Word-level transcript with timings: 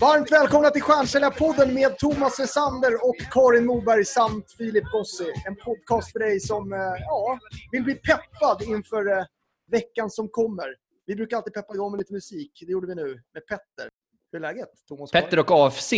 Varmt 0.00 0.32
välkomna 0.32 0.70
till 0.70 0.82
Stjärnsäljarpodden 0.82 1.74
med 1.74 1.98
Thomas 1.98 2.40
Wessander 2.40 3.08
och 3.08 3.16
Karin 3.30 3.66
Moberg 3.66 4.04
samt 4.04 4.52
Filip 4.58 4.84
Gossi. 4.84 5.32
En 5.46 5.56
podcast 5.56 6.12
för 6.12 6.18
dig 6.18 6.40
som 6.40 6.72
eh, 6.72 6.78
ja, 6.78 7.38
vill 7.72 7.82
bli 7.82 7.94
peppad 7.94 8.62
inför 8.62 9.18
eh, 9.18 9.24
veckan 9.70 10.10
som 10.10 10.28
kommer. 10.28 10.76
Vi 11.06 11.14
brukar 11.14 11.36
alltid 11.36 11.54
peppa 11.54 11.74
igång 11.74 11.90
med 11.90 11.98
lite 11.98 12.12
musik. 12.12 12.62
Det 12.66 12.72
gjorde 12.72 12.86
vi 12.86 12.94
nu 12.94 13.22
med 13.34 13.46
Petter. 13.46 13.88
Hur 14.32 14.38
är 14.38 14.40
läget, 14.40 14.68
Thomas? 14.88 15.10
Petter 15.10 15.38
och 15.38 15.50
AFC. 15.50 15.92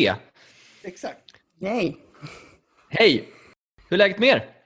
Exakt. 0.82 1.24
Yay. 1.60 1.94
Hej! 2.88 3.28
Hur 3.88 3.96
är 3.96 3.98
läget 3.98 4.18
med 4.18 4.28
er? 4.28 4.56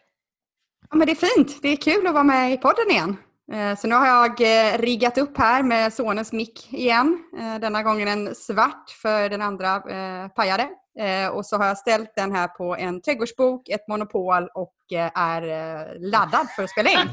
Ja, 0.91 0.97
men 0.97 1.07
det 1.07 1.13
är 1.13 1.35
fint. 1.37 1.63
Det 1.63 1.69
är 1.69 1.77
kul 1.77 2.07
att 2.07 2.15
vara 2.15 2.25
med 2.25 2.53
i 2.53 2.57
podden 2.57 2.91
igen. 2.91 3.17
Eh, 3.53 3.77
Så 3.77 3.87
nu 3.89 3.95
har 3.95 4.07
jag 4.07 4.41
eh, 4.41 4.79
riggat 4.79 5.19
upp 5.19 5.39
här 5.39 5.63
med 5.63 5.93
sonens 5.93 6.32
mick 6.32 6.73
igen. 6.73 7.18
Eh, 7.39 7.61
Denna 7.61 7.82
gången 7.82 8.09
en 8.09 8.35
svart 8.35 8.91
för 9.03 9.29
den 9.29 9.43
andra 9.43 9.81
pajade. 10.29 10.68
Och 11.32 11.46
så 11.46 11.57
har 11.57 11.67
jag 11.67 11.79
ställt 11.79 12.13
den 12.17 12.32
här 12.32 12.49
på 12.49 12.77
en 12.77 13.03
trädgårdsbok, 13.03 13.68
ett 13.68 13.89
monopol 13.89 14.49
och 14.54 14.75
är 15.14 15.43
laddad 16.11 16.49
för 16.57 16.63
att 16.63 16.71
spela 16.71 16.90
in. 16.90 16.99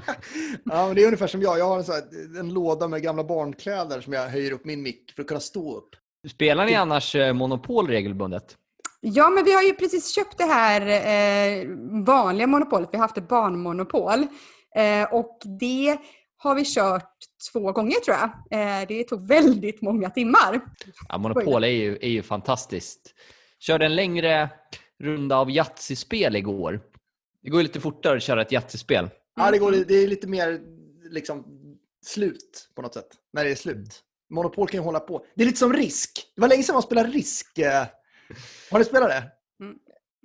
Ja, 0.65 0.85
men 0.85 0.95
det 0.95 1.01
är 1.01 1.05
ungefär 1.05 1.27
som 1.27 1.41
jag. 1.41 1.59
Jag 1.59 1.65
har 1.67 1.77
en, 1.77 1.83
här, 1.83 2.39
en 2.39 2.53
låda 2.53 2.87
med 2.87 3.01
gamla 3.01 3.23
barnkläder 3.23 4.01
som 4.01 4.13
jag 4.13 4.29
höjer 4.29 4.51
upp 4.51 4.65
min 4.65 4.81
mick 4.83 5.11
för 5.15 5.21
att 5.21 5.27
kunna 5.27 5.39
stå 5.39 5.77
upp. 5.77 5.89
Spelar 6.31 6.65
ni 6.65 6.75
annars 6.75 7.15
Monopol 7.33 7.87
regelbundet? 7.87 8.57
Ja, 9.01 9.29
men 9.29 9.43
vi 9.43 9.53
har 9.53 9.61
ju 9.61 9.73
precis 9.73 10.15
köpt 10.15 10.37
det 10.37 10.45
här 10.45 10.81
eh, 10.81 11.67
vanliga 12.05 12.47
monopolet. 12.47 12.89
Vi 12.91 12.97
har 12.97 13.03
haft 13.03 13.17
ett 13.17 13.27
barnmonopol. 13.27 14.27
Eh, 14.75 15.13
och 15.13 15.39
det 15.59 15.97
har 16.43 16.55
vi 16.55 16.63
kört 16.65 17.11
två 17.51 17.71
gånger 17.71 17.99
tror 17.99 18.17
jag. 18.17 18.29
Eh, 18.81 18.87
det 18.87 19.03
tog 19.03 19.27
väldigt 19.27 19.81
många 19.81 20.09
timmar. 20.09 20.59
Ja, 21.09 21.17
Monopol 21.17 21.63
är 21.63 21.67
ju, 21.67 21.97
är 22.01 22.09
ju 22.09 22.21
fantastiskt. 22.23 23.13
Körde 23.59 23.85
en 23.85 23.95
längre 23.95 24.49
runda 24.99 25.35
av 25.37 25.49
Yatzy-spel 25.51 26.35
igår. 26.35 26.81
Det 27.43 27.49
går 27.49 27.59
ju 27.61 27.67
lite 27.67 27.79
fortare 27.79 28.17
att 28.17 28.23
köra 28.23 28.41
ett 28.41 28.51
Yatzy-spel. 28.51 29.09
Ja, 29.35 29.51
det, 29.51 29.57
går, 29.57 29.71
det 29.71 29.93
är 29.95 30.07
lite 30.07 30.27
mer 30.27 30.59
liksom, 31.11 31.45
slut 32.05 32.69
på 32.75 32.81
något 32.81 32.93
sätt. 32.93 33.07
När 33.33 33.43
det 33.43 33.51
är 33.51 33.55
slut. 33.55 34.03
Monopol 34.29 34.67
kan 34.67 34.79
ju 34.79 34.83
hålla 34.83 34.99
på. 34.99 35.25
Det 35.35 35.41
är 35.43 35.45
lite 35.45 35.59
som 35.59 35.73
risk. 35.73 36.31
Det 36.35 36.41
var 36.41 36.47
länge 36.47 36.63
sedan 36.63 36.73
man 36.73 36.81
spelade 36.83 37.09
risk. 37.09 37.57
eh. 37.57 37.85
Har 38.71 38.79
ni 38.79 38.85
spelat 38.85 39.09
det? 39.09 39.23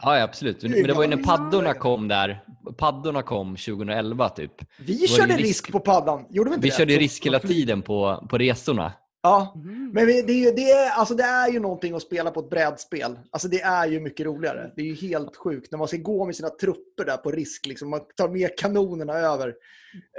Ja, 0.03 0.23
absolut. 0.23 0.63
Men 0.63 0.73
det 0.83 0.93
var 0.93 1.03
ju 1.03 1.09
när 1.09 1.23
paddorna 1.23 1.75
kom 1.75 2.09
där. 2.09 2.45
Paddorna 2.77 3.23
kom 3.23 3.57
2011 3.57 4.29
typ. 4.29 4.53
Vi 4.79 5.09
körde 5.09 5.33
risk- 5.35 5.41
risk 5.47 5.73
på 5.73 5.81
paddan. 5.81 6.25
Gjorde 6.31 6.51
vi 6.51 6.55
inte 6.55 6.65
Vi 6.65 6.71
det? 6.71 6.77
körde 6.77 6.97
risk 6.97 7.27
hela 7.27 7.39
tiden 7.39 7.83
på, 7.83 8.27
på 8.31 8.39
resorna. 8.39 8.93
Ja, 9.23 9.53
Mm. 9.57 9.91
men 9.95 10.07
det 10.07 10.13
är, 10.13 10.33
ju, 10.33 10.51
det, 10.53 10.71
är, 10.71 10.91
alltså 10.91 11.15
det 11.15 11.23
är 11.23 11.49
ju 11.51 11.61
någonting 11.61 11.95
att 11.95 12.03
spela 12.03 12.31
på 12.31 12.41
ett 12.41 12.51
brädspel. 12.51 13.19
Alltså 13.31 13.49
det 13.49 13.61
är 13.61 13.87
ju 13.87 14.01
mycket 14.01 14.27
roligare. 14.27 14.71
Det 14.77 14.83
är 14.83 14.87
ju 14.87 14.95
helt 14.95 15.37
sjukt 15.37 15.71
när 15.73 15.79
man 15.79 15.89
ska 15.89 15.97
gå 15.97 16.25
med 16.27 16.37
sina 16.37 16.49
trupper 16.51 17.05
där 17.05 17.17
på 17.17 17.31
risk. 17.31 17.67
Liksom. 17.67 17.91
Man 17.91 18.01
tar 18.17 18.29
med 18.29 18.59
kanonerna 18.59 19.13
över 19.13 19.55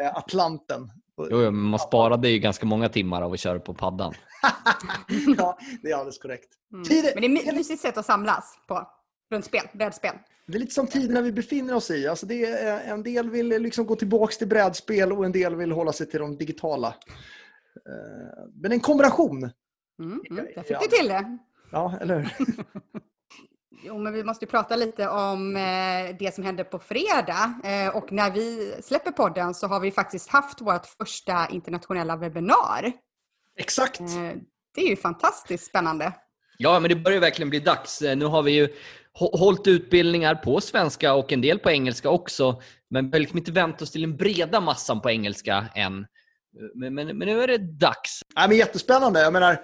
eh, 0.01 0.15
Atlanten. 0.17 0.89
Jo, 1.31 1.37
men 1.37 1.55
man 1.55 1.79
sparade 1.79 2.29
ju 2.29 2.39
ganska 2.39 2.65
många 2.65 2.89
timmar 2.89 3.21
av 3.21 3.33
att 3.33 3.39
köra 3.39 3.59
på 3.59 3.73
paddan. 3.73 4.13
ja, 5.37 5.57
det 5.81 5.91
är 5.91 5.95
alldeles 5.95 6.17
korrekt. 6.17 6.49
Mm. 6.73 6.83
Men 7.21 7.35
det 7.35 7.41
är 7.45 7.49
ett 7.49 7.55
mysigt 7.55 7.81
sätt 7.81 7.97
att 7.97 8.05
samlas 8.05 8.53
på. 8.67 8.87
Runt 9.31 9.45
spel, 9.45 9.67
brädspel. 9.73 10.15
Det 10.45 10.57
är 10.57 10.59
lite 10.59 10.73
som 10.73 10.87
tiderna 10.87 11.21
vi 11.21 11.31
befinner 11.31 11.75
oss 11.75 11.91
i. 11.91 12.07
Alltså 12.07 12.25
det 12.25 12.45
är, 12.45 12.93
en 12.93 13.03
del 13.03 13.29
vill 13.29 13.47
liksom 13.47 13.85
gå 13.85 13.95
tillbaka 13.95 14.33
till 14.33 14.47
brädspel 14.47 15.11
och 15.11 15.25
en 15.25 15.31
del 15.31 15.55
vill 15.55 15.71
hålla 15.71 15.93
sig 15.93 16.07
till 16.09 16.19
de 16.19 16.37
digitala. 16.37 16.87
Eh, 16.87 18.43
Men 18.53 18.71
en 18.71 18.79
kombination. 18.79 19.37
Mm, 19.99 20.21
mm. 20.29 20.45
Där 20.55 20.63
fick 20.63 20.79
du 20.81 20.87
till 20.97 21.07
det. 21.07 21.37
Ja, 21.71 21.97
eller 22.01 22.19
hur? 22.19 22.29
Jo, 23.83 23.97
men 23.97 24.13
vi 24.13 24.23
måste 24.23 24.45
ju 24.45 24.49
prata 24.51 24.75
lite 24.75 25.07
om 25.09 25.55
eh, 25.55 26.15
det 26.19 26.35
som 26.35 26.43
hände 26.43 26.63
på 26.63 26.79
fredag. 26.79 27.53
Eh, 27.63 27.95
och 27.95 28.11
när 28.11 28.31
vi 28.31 28.73
släpper 28.81 29.11
podden 29.11 29.53
så 29.53 29.67
har 29.67 29.79
vi 29.79 29.91
faktiskt 29.91 30.29
haft 30.29 30.61
vårt 30.61 30.85
första 30.85 31.47
internationella 31.49 32.15
webbinar. 32.15 32.91
Exakt. 33.57 33.99
Eh, 33.99 34.07
det 34.75 34.81
är 34.81 34.87
ju 34.89 34.95
fantastiskt 34.95 35.65
spännande. 35.65 36.13
Ja, 36.57 36.79
men 36.79 36.89
det 36.89 36.95
börjar 36.95 37.19
verkligen 37.19 37.49
bli 37.49 37.59
dags. 37.59 38.01
Eh, 38.01 38.17
Nu 38.17 38.25
har 38.25 38.43
vi 38.43 38.51
ju 38.51 38.69
hållit 39.13 39.67
utbildningar 39.67 40.35
på 40.35 40.61
svenska 40.61 41.13
och 41.13 41.33
en 41.33 41.41
del 41.41 41.59
på 41.59 41.71
engelska 41.71 42.09
också. 42.09 42.61
Men 42.89 43.05
vi 43.05 43.11
har 43.11 43.19
liksom 43.19 43.37
inte 43.37 43.51
vänt 43.51 43.81
oss 43.81 43.91
till 43.91 44.01
den 44.01 44.17
breda 44.17 44.61
massan 44.61 45.01
på 45.01 45.09
engelska 45.09 45.65
än. 45.75 46.05
Men, 46.75 46.93
men, 46.93 47.17
men 47.17 47.27
nu 47.27 47.41
är 47.41 47.47
det 47.47 47.57
dags. 47.57 48.21
Ja, 48.35 48.47
men 48.47 48.57
jättespännande. 48.57 49.21
Jag 49.21 49.33
menar, 49.33 49.61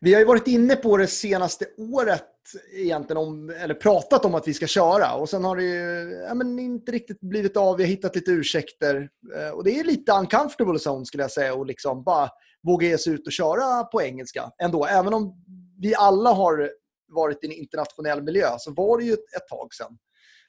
vi 0.00 0.12
har 0.12 0.20
ju 0.20 0.26
varit 0.26 0.46
inne 0.46 0.76
på 0.76 0.96
det 0.96 1.06
senaste 1.06 1.64
året 1.78 2.28
egentligen 2.72 3.16
om, 3.16 3.50
eller 3.50 3.74
pratat 3.74 4.24
om 4.24 4.34
att 4.34 4.48
vi 4.48 4.54
ska 4.54 4.66
köra 4.66 5.14
och 5.14 5.28
sen 5.28 5.44
har 5.44 5.56
det 5.56 5.62
ju 5.62 6.10
ja, 6.28 6.34
men 6.34 6.58
inte 6.58 6.92
riktigt 6.92 7.20
blivit 7.20 7.56
av. 7.56 7.76
Vi 7.76 7.82
har 7.82 7.88
hittat 7.88 8.14
lite 8.14 8.30
ursäkter 8.30 9.08
eh, 9.36 9.50
och 9.50 9.64
det 9.64 9.80
är 9.80 9.84
lite 9.84 10.12
uncomfortable 10.12 10.78
zone 10.78 11.06
skulle 11.06 11.22
jag 11.22 11.30
säga 11.30 11.54
och 11.54 11.66
liksom 11.66 12.04
bara 12.04 12.28
våga 12.62 12.86
ge 12.86 12.98
sig 12.98 13.12
ut 13.12 13.26
och 13.26 13.32
köra 13.32 13.84
på 13.84 14.02
engelska 14.02 14.50
ändå. 14.62 14.86
Även 14.86 15.14
om 15.14 15.44
vi 15.78 15.94
alla 15.94 16.30
har 16.30 16.70
varit 17.12 17.44
i 17.44 17.46
en 17.46 17.52
internationell 17.52 18.22
miljö 18.22 18.48
så 18.58 18.72
var 18.74 18.98
det 18.98 19.04
ju 19.04 19.12
ett, 19.12 19.48
tag 19.50 19.74
sedan. 19.74 19.98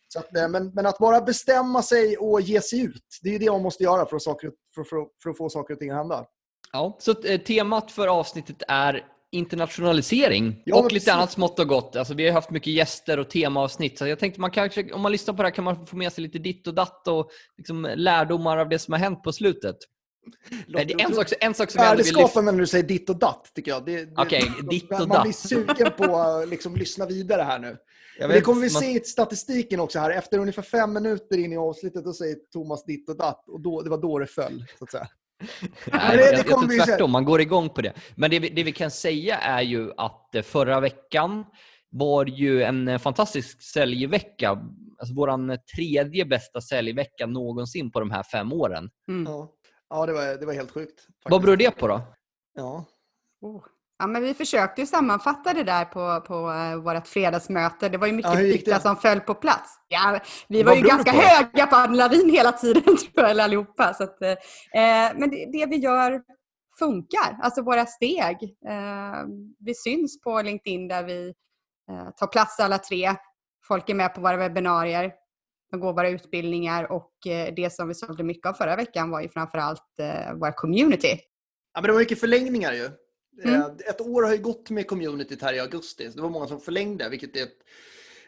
Så 0.07 0.19
att, 0.19 0.37
eh, 0.37 0.47
men, 0.47 0.71
men 0.73 0.85
att 0.85 0.97
bara 0.97 1.21
bestämma 1.21 1.81
sig 1.81 2.17
och 2.17 2.41
ge 2.41 2.61
sig 2.61 2.79
ut, 2.81 3.19
det 3.21 3.35
är 3.35 3.39
det 3.39 3.51
man 3.51 3.61
måste 3.61 3.83
göra 3.83 4.05
för 4.05 4.15
att, 4.15 4.21
saker, 4.21 4.51
för, 4.75 4.83
för, 4.83 5.05
för 5.23 5.29
att 5.29 5.37
få 5.37 5.49
saker 5.49 5.73
och 5.73 5.79
ting 5.79 5.89
att 5.89 5.97
hända. 5.97 6.25
Ja, 6.71 6.97
så 6.99 7.23
eh, 7.23 7.41
temat 7.41 7.91
för 7.91 8.07
avsnittet 8.07 8.63
är 8.67 9.07
internationalisering 9.31 10.61
Ja, 10.65 10.75
och 10.75 10.83
lite 10.83 10.93
precis. 10.93 11.09
annat 11.09 11.31
smått 11.31 11.59
och 11.59 11.67
gott. 11.67 11.95
Alltså, 11.95 12.13
vi 12.13 12.27
har 12.27 12.33
haft 12.33 12.49
mycket 12.49 12.73
gäster 12.73 13.19
och 13.19 13.29
temaavsnitt, 13.29 13.97
så 13.97 14.07
jag 14.07 14.19
tänkte 14.19 14.41
man 14.41 14.51
kanske, 14.51 14.93
om 14.93 15.01
man 15.01 15.11
lyssnar 15.11 15.33
på 15.33 15.43
det 15.43 15.47
här 15.47 15.55
kan 15.55 15.63
man 15.63 15.87
få 15.87 15.95
med 15.95 16.13
sig 16.13 16.23
lite 16.23 16.39
ditt 16.39 16.67
och 16.67 16.73
datt 16.73 17.07
och 17.07 17.29
liksom 17.57 17.89
lärdomar 17.95 18.57
av 18.57 18.69
det 18.69 18.79
som 18.79 18.91
har 18.91 18.99
hänt 18.99 19.23
på 19.23 19.31
slutet. 19.31 19.75
Nej, 20.67 20.85
det 20.85 20.93
är 20.93 21.05
en, 21.07 21.13
sak, 21.15 21.27
en 21.39 21.53
sak 21.53 21.71
som 21.71 21.81
jag 21.83 21.91
ändå 21.91 22.03
vill 22.03 22.15
lyfta 22.15 22.41
när 22.41 22.51
du 22.53 22.67
säger 22.67 22.87
ditt 22.87 23.09
och 23.09 23.19
datt, 23.19 23.51
tycker 23.55 23.71
jag. 23.71 23.85
Det, 23.85 24.05
det, 24.05 24.11
Okej, 24.17 24.51
ditt 24.69 24.83
och 24.91 24.99
man 24.99 25.09
datt. 25.09 25.23
blir 25.23 25.33
sugen 25.33 25.91
på 25.97 26.15
att 26.17 26.47
liksom, 26.49 26.75
lyssna 26.75 27.05
vidare 27.05 27.41
här 27.41 27.59
nu. 27.59 27.77
Vet, 28.19 28.29
det 28.29 28.41
kommer 28.41 28.61
vi 28.61 28.73
man- 28.73 28.81
se 28.81 28.91
i 28.91 28.99
statistiken 28.99 29.79
också 29.79 29.99
här. 29.99 30.09
Efter 30.09 30.37
ungefär 30.39 30.61
fem 30.61 30.93
minuter 30.93 31.37
in 31.37 31.53
i 31.53 31.57
avsnittet 31.57 32.03
då 32.05 32.13
säger 32.13 32.35
Thomas 32.53 32.85
ditt 32.85 33.09
och 33.09 33.17
datt. 33.17 33.49
Och 33.49 33.61
då, 33.61 33.81
det 33.81 33.89
var 33.89 33.97
då 34.01 34.19
det 34.19 34.27
föll, 34.27 34.65
så 34.77 34.83
att 34.83 34.91
säga. 34.91 35.07
Nej, 35.91 36.17
det- 36.17 36.23
jag, 36.23 36.31
det 36.31 36.37
jag 36.37 36.45
tror 36.47 36.85
tvärtom, 36.85 37.11
man 37.11 37.25
går 37.25 37.41
igång 37.41 37.69
på 37.69 37.81
det. 37.81 37.93
Men 38.15 38.31
det 38.31 38.39
vi, 38.39 38.49
det 38.49 38.63
vi 38.63 38.71
kan 38.71 38.91
säga 38.91 39.37
är 39.37 39.61
ju 39.61 39.91
att 39.97 40.35
eh, 40.35 40.41
förra 40.41 40.79
veckan 40.79 41.45
var 41.89 42.25
ju 42.25 42.63
en 42.63 42.87
eh, 42.87 42.97
fantastisk 42.99 43.61
säljvecka. 43.61 44.49
Alltså 44.97 45.15
vår 45.15 45.57
tredje 45.75 46.25
bästa 46.25 46.61
säljvecka 46.61 47.25
någonsin 47.25 47.91
på 47.91 47.99
de 47.99 48.11
här 48.11 48.23
fem 48.23 48.53
åren. 48.53 48.89
Mm. 49.07 49.31
Ja, 49.33 49.51
ja 49.93 50.05
det, 50.05 50.13
var, 50.13 50.39
det 50.39 50.45
var 50.45 50.53
helt 50.53 50.71
sjukt. 50.71 50.99
faktiskt. 51.01 51.31
Vad 51.31 51.41
beror 51.41 51.55
det 51.57 51.71
på 51.71 51.87
då? 51.87 52.01
Ja. 52.53 52.85
Oh. 53.41 53.63
Ja, 53.99 54.07
men 54.07 54.23
vi 54.23 54.33
försökte 54.33 54.81
ju 54.81 54.87
sammanfatta 54.87 55.53
det 55.53 55.63
där 55.63 55.85
på, 55.85 56.21
på 56.27 56.51
uh, 56.51 56.75
vårt 56.75 57.07
fredagsmöte. 57.07 57.89
Det 57.89 57.97
var 57.97 58.07
ju 58.07 58.13
mycket 58.13 58.67
Ja, 58.67 58.79
som 58.79 58.95
föll 58.97 59.19
på 59.19 59.35
plats. 59.35 59.75
Ja, 59.87 60.19
vi 60.47 60.63
Vad 60.63 60.71
var 60.71 60.81
ju 60.83 60.87
ganska 60.87 61.11
på? 61.11 61.17
höga 61.17 61.67
på 61.67 61.75
adrenalin 61.75 62.29
hela 62.29 62.51
tiden, 62.51 62.83
tror 63.15 63.27
jag, 63.27 63.39
allihopa. 63.39 63.93
Så 63.93 64.03
att, 64.03 64.21
eh, 64.21 64.35
men 65.15 65.29
det, 65.29 65.45
det 65.51 65.65
vi 65.65 65.75
gör 65.77 66.21
funkar, 66.79 67.37
alltså 67.41 67.61
våra 67.61 67.85
steg. 67.85 68.43
Eh, 68.69 69.23
vi 69.59 69.75
syns 69.75 70.21
på 70.21 70.41
LinkedIn 70.41 70.87
där 70.87 71.03
vi 71.03 71.33
eh, 71.89 72.09
tar 72.17 72.27
plats 72.27 72.59
alla 72.59 72.77
tre. 72.77 73.15
Folk 73.67 73.89
är 73.89 73.93
med 73.93 74.15
på 74.15 74.21
våra 74.21 74.37
webbinarier. 74.37 75.11
De 75.73 75.79
går 75.79 75.93
våra 75.93 76.09
utbildningar 76.09 76.91
och 76.91 77.27
eh, 77.27 77.53
det 77.55 77.73
som 77.73 77.87
vi 77.87 77.93
sålde 77.93 78.23
mycket 78.23 78.45
av 78.49 78.53
förra 78.53 78.75
veckan 78.75 79.09
var 79.09 79.21
ju 79.21 79.29
framförallt 79.29 79.99
eh, 79.99 80.33
våra 80.33 80.51
community. 80.51 81.19
ja, 81.73 81.81
men 81.81 81.83
det 81.83 81.91
var 81.91 81.99
mycket 81.99 82.19
förlängningar 82.19 82.73
ju. 82.73 82.89
Mm. 83.43 83.61
Eh, 83.61 83.65
Ett 83.89 84.01
år 84.01 84.23
har 84.23 84.31
ju 84.31 84.37
gått 84.41 84.69
med 84.69 84.87
communityt 84.87 85.41
här 85.41 85.53
i 85.53 85.59
augusti. 85.59 86.09
Så 86.09 86.15
det 86.15 86.21
var 86.21 86.29
många 86.29 86.47
som 86.47 86.59
förlängde, 86.59 87.09
vilket 87.09 87.35
är 87.35 87.43
ett, 87.43 87.57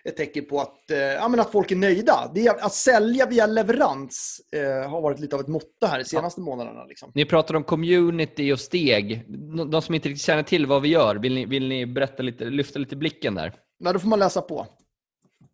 ett 0.04 0.18
tecken 0.18 0.46
på 0.46 0.62
att, 0.62 0.92
eh, 0.92 0.98
ja, 0.98 1.28
men 1.28 1.40
att 1.40 1.52
folk 1.52 1.72
är 1.72 1.76
nöjda. 1.76 2.32
Det 2.36 2.48
är, 2.48 2.66
att 2.66 2.74
sälja 2.74 3.26
via 3.26 3.46
leverans 3.46 4.42
eh, 4.52 4.90
har 4.90 5.02
varit 5.02 5.20
lite 5.20 5.36
av 5.36 5.42
ett 5.42 5.48
motto 5.48 5.86
här 5.86 6.00
de 6.00 6.06
senaste 6.06 6.42
månaderna. 6.42 6.86
Liksom. 6.86 7.12
Ni 7.16 7.26
pratar 7.26 7.56
om 7.56 7.64
community 7.64 8.54
och 8.54 8.60
steg. 8.60 9.24
De 9.72 9.82
som 9.82 9.96
inte 9.96 10.10
riktigt 10.10 10.26
känner 10.26 10.44
till 10.44 10.66
vad 10.66 10.82
vi 10.82 10.90
gör, 10.90 11.16
vill 11.16 11.36
ni, 11.36 11.46
vill 11.46 11.68
ni 11.68 11.86
berätta 11.86 12.24
lite, 12.24 12.46
lyfta 12.46 12.80
lite 12.80 12.96
blicken 12.96 13.36
där? 13.36 13.54
Nej, 13.80 13.94
då 13.94 14.00
får 14.00 14.08
man 14.08 14.20
läsa 14.20 14.42
på. 14.42 14.68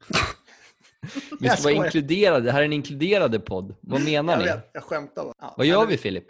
Vi 1.40 1.48
Jag 1.48 1.60
ska 1.60 1.74
vara 1.74 1.86
inkluderade. 1.86 2.46
Det 2.46 2.52
här 2.52 2.62
är 2.62 2.66
en 2.66 2.74
inkluderade 2.74 3.40
podd. 3.40 3.76
Vad 3.82 4.02
menar 4.04 4.34
Jag, 4.34 4.40
ni? 4.40 4.46
vet, 4.46 4.70
jag 4.74 4.84
skämtar 4.84 5.24
bara. 5.24 5.34
Ja. 5.42 5.54
Vad 5.58 5.66
gör 5.68 5.86
vi 5.86 5.98
Filip? 5.98 6.26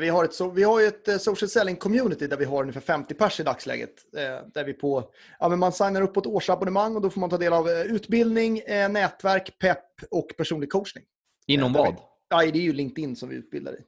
Vi, 0.00 0.08
har 0.08 0.24
ett, 0.24 0.30
so- 0.30 0.52
vi 0.54 0.62
har 0.62 0.80
ju 0.80 0.86
ett 0.86 1.08
eh, 1.08 1.16
social 1.18 1.48
selling 1.48 1.76
community 1.76 2.26
där 2.26 2.36
vi 2.36 2.44
har 2.44 2.60
ungefär 2.62 2.80
50 2.80 3.14
pers 3.14 3.40
i 3.40 3.42
dagsläget. 3.42 3.90
Eh, 4.16 4.46
där 4.54 4.64
vi 4.64 4.72
på, 4.72 5.10
ja, 5.38 5.48
men 5.48 5.58
man 5.58 5.72
signar 5.72 6.02
upp 6.02 6.14
på 6.14 6.20
ett 6.20 6.26
årsabonnemang 6.26 6.96
och 6.96 7.02
då 7.02 7.10
får 7.10 7.20
man 7.20 7.30
ta 7.30 7.38
del 7.38 7.52
av 7.52 7.68
eh, 7.68 7.80
utbildning, 7.80 8.62
nätverk, 8.90 9.58
pepp 9.58 9.84
och 10.10 10.34
personlig 10.36 10.70
coachning. 10.72 11.04
Inom 11.46 11.72
vad? 11.72 11.86
vi- 11.94 12.00
Ja, 12.30 12.38
det 12.38 12.58
är 12.58 12.62
ju 12.62 12.72
LinkedIn 12.72 13.16
som 13.16 13.28
vi 13.28 13.36
utbildar 13.36 13.72
i. 13.72 13.78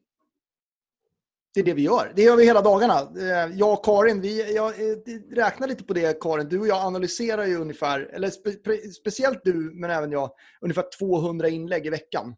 Det 1.55 1.61
är 1.61 1.65
det 1.65 1.75
vi 1.75 1.83
gör. 1.83 2.13
Det 2.17 2.23
gör 2.23 2.37
vi 2.37 2.45
hela 2.45 2.63
dagarna. 2.63 2.95
Eh, 2.95 3.57
jag 3.57 3.73
och 3.73 3.85
Karin, 3.85 4.21
vi, 4.21 4.55
jag 4.55 4.69
eh, 4.69 4.97
räknar 5.35 5.69
lite 5.69 5.85
på 5.85 5.93
det 5.93 6.21
Karin. 6.21 6.49
Du 6.49 6.61
och 6.61 6.67
jag 6.67 6.87
analyserar 6.87 7.47
ju 7.47 7.57
ungefär, 7.57 8.01
eller 8.01 8.31
spe, 8.31 8.51
speciellt 8.93 9.41
du 9.45 9.71
men 9.75 9.91
även 9.91 10.13
jag, 10.13 10.31
ungefär 10.61 10.85
200 10.99 11.49
inlägg 11.49 11.87
i 11.87 11.91
veckan. 11.91 12.37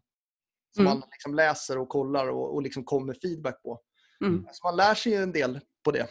Som 0.75 0.85
mm. 0.85 0.99
man 0.99 1.09
liksom 1.11 1.35
läser 1.35 1.77
och 1.77 1.89
kollar 1.89 2.27
och, 2.27 2.53
och 2.53 2.61
liksom 2.61 2.83
kommer 2.83 3.13
feedback 3.21 3.63
på. 3.63 3.79
Mm. 4.25 4.45
Så 4.51 4.67
man 4.67 4.75
lär 4.75 4.95
sig 4.95 5.11
ju 5.11 5.23
en 5.23 5.31
del 5.31 5.59
på 5.83 5.91
det. 5.91 6.07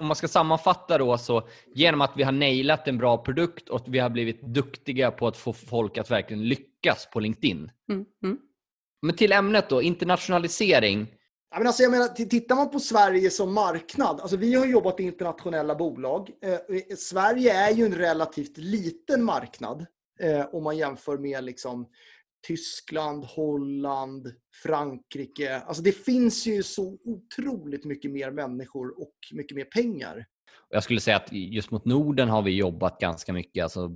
Om 0.00 0.06
man 0.06 0.16
ska 0.16 0.28
sammanfatta 0.28 0.98
då 0.98 1.18
så 1.18 1.48
genom 1.74 2.00
att 2.00 2.12
vi 2.16 2.22
har 2.22 2.32
nailat 2.32 2.88
en 2.88 2.98
bra 2.98 3.18
produkt 3.18 3.68
och 3.68 3.76
att 3.76 3.88
vi 3.88 3.98
har 3.98 4.10
blivit 4.10 4.42
duktiga 4.42 5.10
på 5.10 5.26
att 5.26 5.36
få 5.36 5.52
folk 5.52 5.98
att 5.98 6.10
verkligen 6.10 6.48
lyckas 6.48 7.08
på 7.12 7.20
LinkedIn. 7.20 7.70
Mm. 7.92 8.04
Mm. 8.24 8.38
Men 9.02 9.16
till 9.16 9.32
ämnet 9.32 9.68
då, 9.68 9.82
internationalisering. 9.82 11.15
Ja, 11.50 11.58
men 11.58 11.66
alltså 11.66 11.82
jag 11.82 11.90
menar, 11.90 12.08
tittar 12.08 12.56
man 12.56 12.70
på 12.70 12.80
Sverige 12.80 13.30
som 13.30 13.54
marknad, 13.54 14.20
alltså 14.20 14.36
vi 14.36 14.54
har 14.54 14.66
jobbat 14.66 15.00
i 15.00 15.02
internationella 15.02 15.74
bolag. 15.74 16.30
Eh, 16.42 16.52
eh, 16.52 16.96
Sverige 16.96 17.52
är 17.52 17.70
ju 17.70 17.84
en 17.84 17.94
relativt 17.94 18.58
liten 18.58 19.24
marknad 19.24 19.86
eh, 20.20 20.54
om 20.54 20.64
man 20.64 20.76
jämför 20.76 21.18
med 21.18 21.44
liksom, 21.44 21.88
Tyskland, 22.46 23.24
Holland, 23.24 24.32
Frankrike. 24.62 25.60
Alltså 25.60 25.82
det 25.82 25.92
finns 25.92 26.46
ju 26.46 26.62
så 26.62 26.98
otroligt 27.04 27.84
mycket 27.84 28.10
mer 28.10 28.30
människor 28.30 29.00
och 29.00 29.14
mycket 29.32 29.56
mer 29.56 29.64
pengar. 29.64 30.26
Jag 30.70 30.82
skulle 30.82 31.00
säga 31.00 31.16
att 31.16 31.32
just 31.32 31.70
mot 31.70 31.84
Norden 31.84 32.28
har 32.28 32.42
vi 32.42 32.56
jobbat 32.56 33.00
ganska 33.00 33.32
mycket. 33.32 33.62
Alltså 33.62 33.90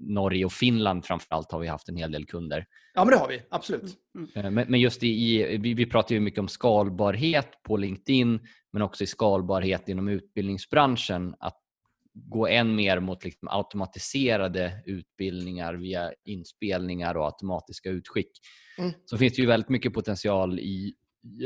Norge 0.00 0.44
och 0.44 0.52
Finland 0.52 1.04
framförallt 1.04 1.52
har 1.52 1.60
vi 1.60 1.68
haft 1.68 1.88
en 1.88 1.96
hel 1.96 2.12
del 2.12 2.26
kunder. 2.26 2.66
Ja, 2.94 3.04
men 3.04 3.12
det 3.12 3.18
har 3.18 3.28
vi. 3.28 3.42
Absolut. 3.50 3.96
Mm. 4.36 4.54
Men 4.54 4.80
just 4.80 5.02
i, 5.02 5.56
vi, 5.58 5.74
vi 5.74 5.86
pratar 5.86 6.14
ju 6.14 6.20
mycket 6.20 6.40
om 6.40 6.48
skalbarhet 6.48 7.62
på 7.62 7.76
LinkedIn, 7.76 8.40
men 8.72 8.82
också 8.82 9.04
i 9.04 9.06
skalbarhet 9.06 9.88
inom 9.88 10.08
utbildningsbranschen. 10.08 11.34
Att 11.38 11.60
gå 12.14 12.46
än 12.46 12.74
mer 12.74 13.00
mot 13.00 13.24
liksom 13.24 13.48
automatiserade 13.48 14.82
utbildningar 14.86 15.74
via 15.74 16.12
inspelningar 16.24 17.14
och 17.16 17.24
automatiska 17.24 17.90
utskick. 17.90 18.30
Mm. 18.78 18.92
Så 19.04 19.18
finns 19.18 19.34
det 19.34 19.42
ju 19.42 19.48
väldigt 19.48 19.68
mycket 19.68 19.94
potential 19.94 20.58
i, 20.58 20.62
i, 20.62 21.44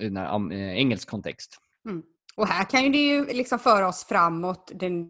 i 0.00 0.04
den 0.04 0.16
här, 0.16 0.52
äh, 0.52 0.78
engelsk 0.78 1.08
kontext. 1.08 1.58
Mm. 1.88 2.02
Och 2.38 2.46
här 2.46 2.64
kan 2.64 2.82
ju 2.84 2.88
det 2.88 2.98
ju 2.98 3.26
liksom 3.26 3.58
föra 3.58 3.88
oss 3.88 4.04
framåt 4.04 4.72
den 4.74 5.08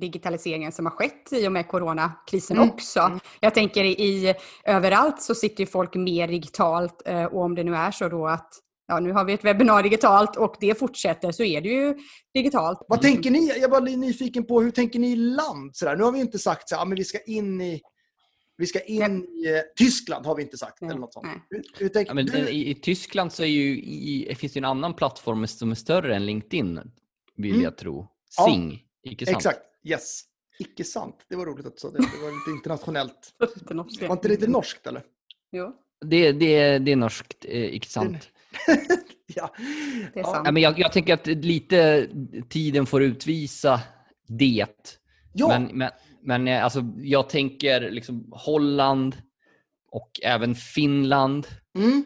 digitaliseringen 0.00 0.72
som 0.72 0.86
har 0.86 0.92
skett 0.92 1.32
i 1.32 1.48
och 1.48 1.52
med 1.52 1.68
coronakrisen 1.68 2.56
mm. 2.56 2.70
också. 2.70 3.00
Mm. 3.00 3.20
Jag 3.40 3.54
tänker 3.54 3.84
i 3.84 4.34
överallt 4.64 5.22
så 5.22 5.34
sitter 5.34 5.66
folk 5.66 5.94
mer 5.94 6.28
digitalt 6.28 7.02
eh, 7.06 7.24
och 7.24 7.42
om 7.42 7.54
det 7.54 7.64
nu 7.64 7.74
är 7.74 7.90
så 7.90 8.08
då 8.08 8.26
att 8.26 8.48
ja, 8.88 9.00
nu 9.00 9.12
har 9.12 9.24
vi 9.24 9.32
ett 9.32 9.44
webbinar 9.44 9.82
digitalt 9.82 10.36
och 10.36 10.54
det 10.60 10.78
fortsätter 10.78 11.32
så 11.32 11.42
är 11.42 11.60
det 11.60 11.68
ju 11.68 11.94
digitalt. 12.34 12.78
Vad 12.88 13.02
tänker 13.02 13.30
ni? 13.30 13.52
Jag 13.60 13.68
var 13.68 13.80
nyfiken 13.80 14.46
på 14.46 14.60
hur 14.60 14.70
tänker 14.70 14.98
ni 14.98 15.12
i 15.12 15.16
land? 15.16 15.76
Sådär. 15.76 15.96
Nu 15.96 16.04
har 16.04 16.12
vi 16.12 16.20
inte 16.20 16.38
sagt 16.38 16.68
så 16.68 16.76
här, 16.76 16.86
men 16.86 16.96
vi 16.96 17.04
ska 17.04 17.18
in 17.26 17.60
i 17.60 17.80
vi 18.60 18.66
ska 18.66 18.80
in 18.80 19.24
i 19.24 19.48
eh, 19.48 19.60
Tyskland 19.76 20.26
har 20.26 20.36
vi 20.36 20.42
inte 20.42 20.58
sagt. 20.58 20.82
Eller 20.82 20.94
något 20.94 21.12
sånt. 21.12 21.26
Hur, 21.50 21.64
hur 21.78 21.90
ja, 22.06 22.14
men, 22.14 22.48
i, 22.48 22.70
i, 22.70 22.74
Tyskland 22.74 23.32
så 23.32 23.42
är 23.42 23.46
ju, 23.46 23.78
i, 23.82 24.34
finns 24.38 24.52
det 24.52 24.60
en 24.60 24.64
annan 24.64 24.94
plattform 24.94 25.46
som 25.46 25.70
är 25.70 25.74
större 25.74 26.16
än 26.16 26.26
LinkedIn, 26.26 26.80
vill 27.36 27.50
mm. 27.50 27.64
jag 27.64 27.76
tro. 27.76 28.08
Sing, 28.46 28.84
ja, 29.02 29.12
icke 29.12 29.26
sant? 29.26 29.36
Exakt, 29.36 29.60
yes. 29.84 30.22
Icke 30.58 30.84
sant. 30.84 31.16
Det 31.28 31.36
var 31.36 31.46
roligt 31.46 31.66
att 31.66 31.72
du 31.72 31.78
sa 31.78 31.90
det. 31.90 31.98
Det 31.98 32.22
var 32.22 32.38
lite 32.38 32.50
internationellt. 32.56 33.34
var 34.00 34.12
inte 34.12 34.28
lite 34.28 34.46
norskt 34.46 34.86
eller? 34.86 35.02
Jo. 35.52 35.72
Det, 36.04 36.32
det, 36.32 36.78
det 36.78 36.92
är 36.92 36.96
norskt, 36.96 37.44
eh, 37.48 37.74
icke 37.74 37.88
sant. 37.88 38.28
ja. 39.26 39.54
Det 40.14 40.20
är 40.20 40.24
sant. 40.24 40.42
Ja, 40.44 40.52
men 40.52 40.62
jag, 40.62 40.78
jag, 40.78 40.92
tänker 40.92 41.14
att 41.14 41.26
lite 41.26 42.08
tiden 42.48 42.86
får 42.86 43.02
utvisa 43.02 43.80
det. 44.26 44.66
Ja. 45.32 45.48
Men, 45.48 45.78
men, 45.78 45.90
men 46.22 46.48
eh, 46.48 46.64
alltså, 46.64 46.84
jag 46.96 47.28
tänker 47.28 47.90
liksom 47.90 48.28
Holland 48.32 49.16
och 49.90 50.20
även 50.22 50.54
Finland. 50.54 51.46
Mm. 51.78 52.04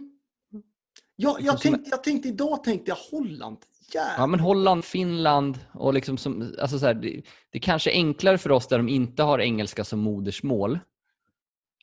Ja, 1.16 1.36
jag, 1.40 1.60
tänkte, 1.60 1.90
jag 1.90 2.04
tänkte 2.04 2.28
idag 2.28 2.64
tänkte 2.64 2.90
jag 2.90 2.96
Holland. 2.96 3.58
Jävlar. 3.94 4.14
Ja, 4.18 4.26
men 4.26 4.40
Holland, 4.40 4.84
Finland 4.84 5.58
och 5.72 5.94
liksom 5.94 6.18
som, 6.18 6.54
alltså 6.60 6.78
så 6.78 6.86
här, 6.86 6.94
det, 6.94 7.22
det 7.50 7.58
kanske 7.58 7.90
är 7.90 7.94
enklare 7.94 8.38
för 8.38 8.52
oss 8.52 8.68
där 8.68 8.78
de 8.78 8.88
inte 8.88 9.22
har 9.22 9.38
engelska 9.38 9.84
som 9.84 10.00
modersmål. 10.00 10.78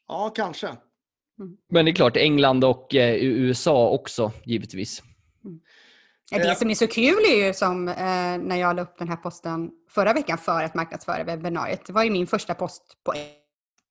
Ja, 0.08 0.30
kanske. 0.36 0.68
Mm. 0.68 1.58
Men 1.70 1.86
det 1.86 1.92
är 1.92 1.96
klart, 1.96 2.18
England 2.18 2.64
och 2.64 2.96
eh, 2.96 3.16
USA 3.16 3.90
också 3.90 4.32
givetvis. 4.44 5.04
Det 6.32 6.56
som 6.56 6.70
är 6.70 6.76
så 6.76 6.88
kul 6.88 7.26
är 7.30 7.46
ju 7.46 7.54
som 7.54 7.88
eh, 7.88 7.96
när 8.38 8.56
jag 8.56 8.76
la 8.76 8.82
upp 8.82 8.98
den 8.98 9.10
här 9.10 9.16
posten 9.16 9.70
förra 9.90 10.14
veckan 10.14 10.38
för 10.38 10.64
att 10.64 10.76
marknadsföra 10.76 11.24
webbinariet. 11.24 11.86
Det 11.86 11.94
var 11.94 12.04
ju 12.04 12.10
min 12.10 12.28
första 12.28 12.54
post 12.54 12.84
på 13.06 13.14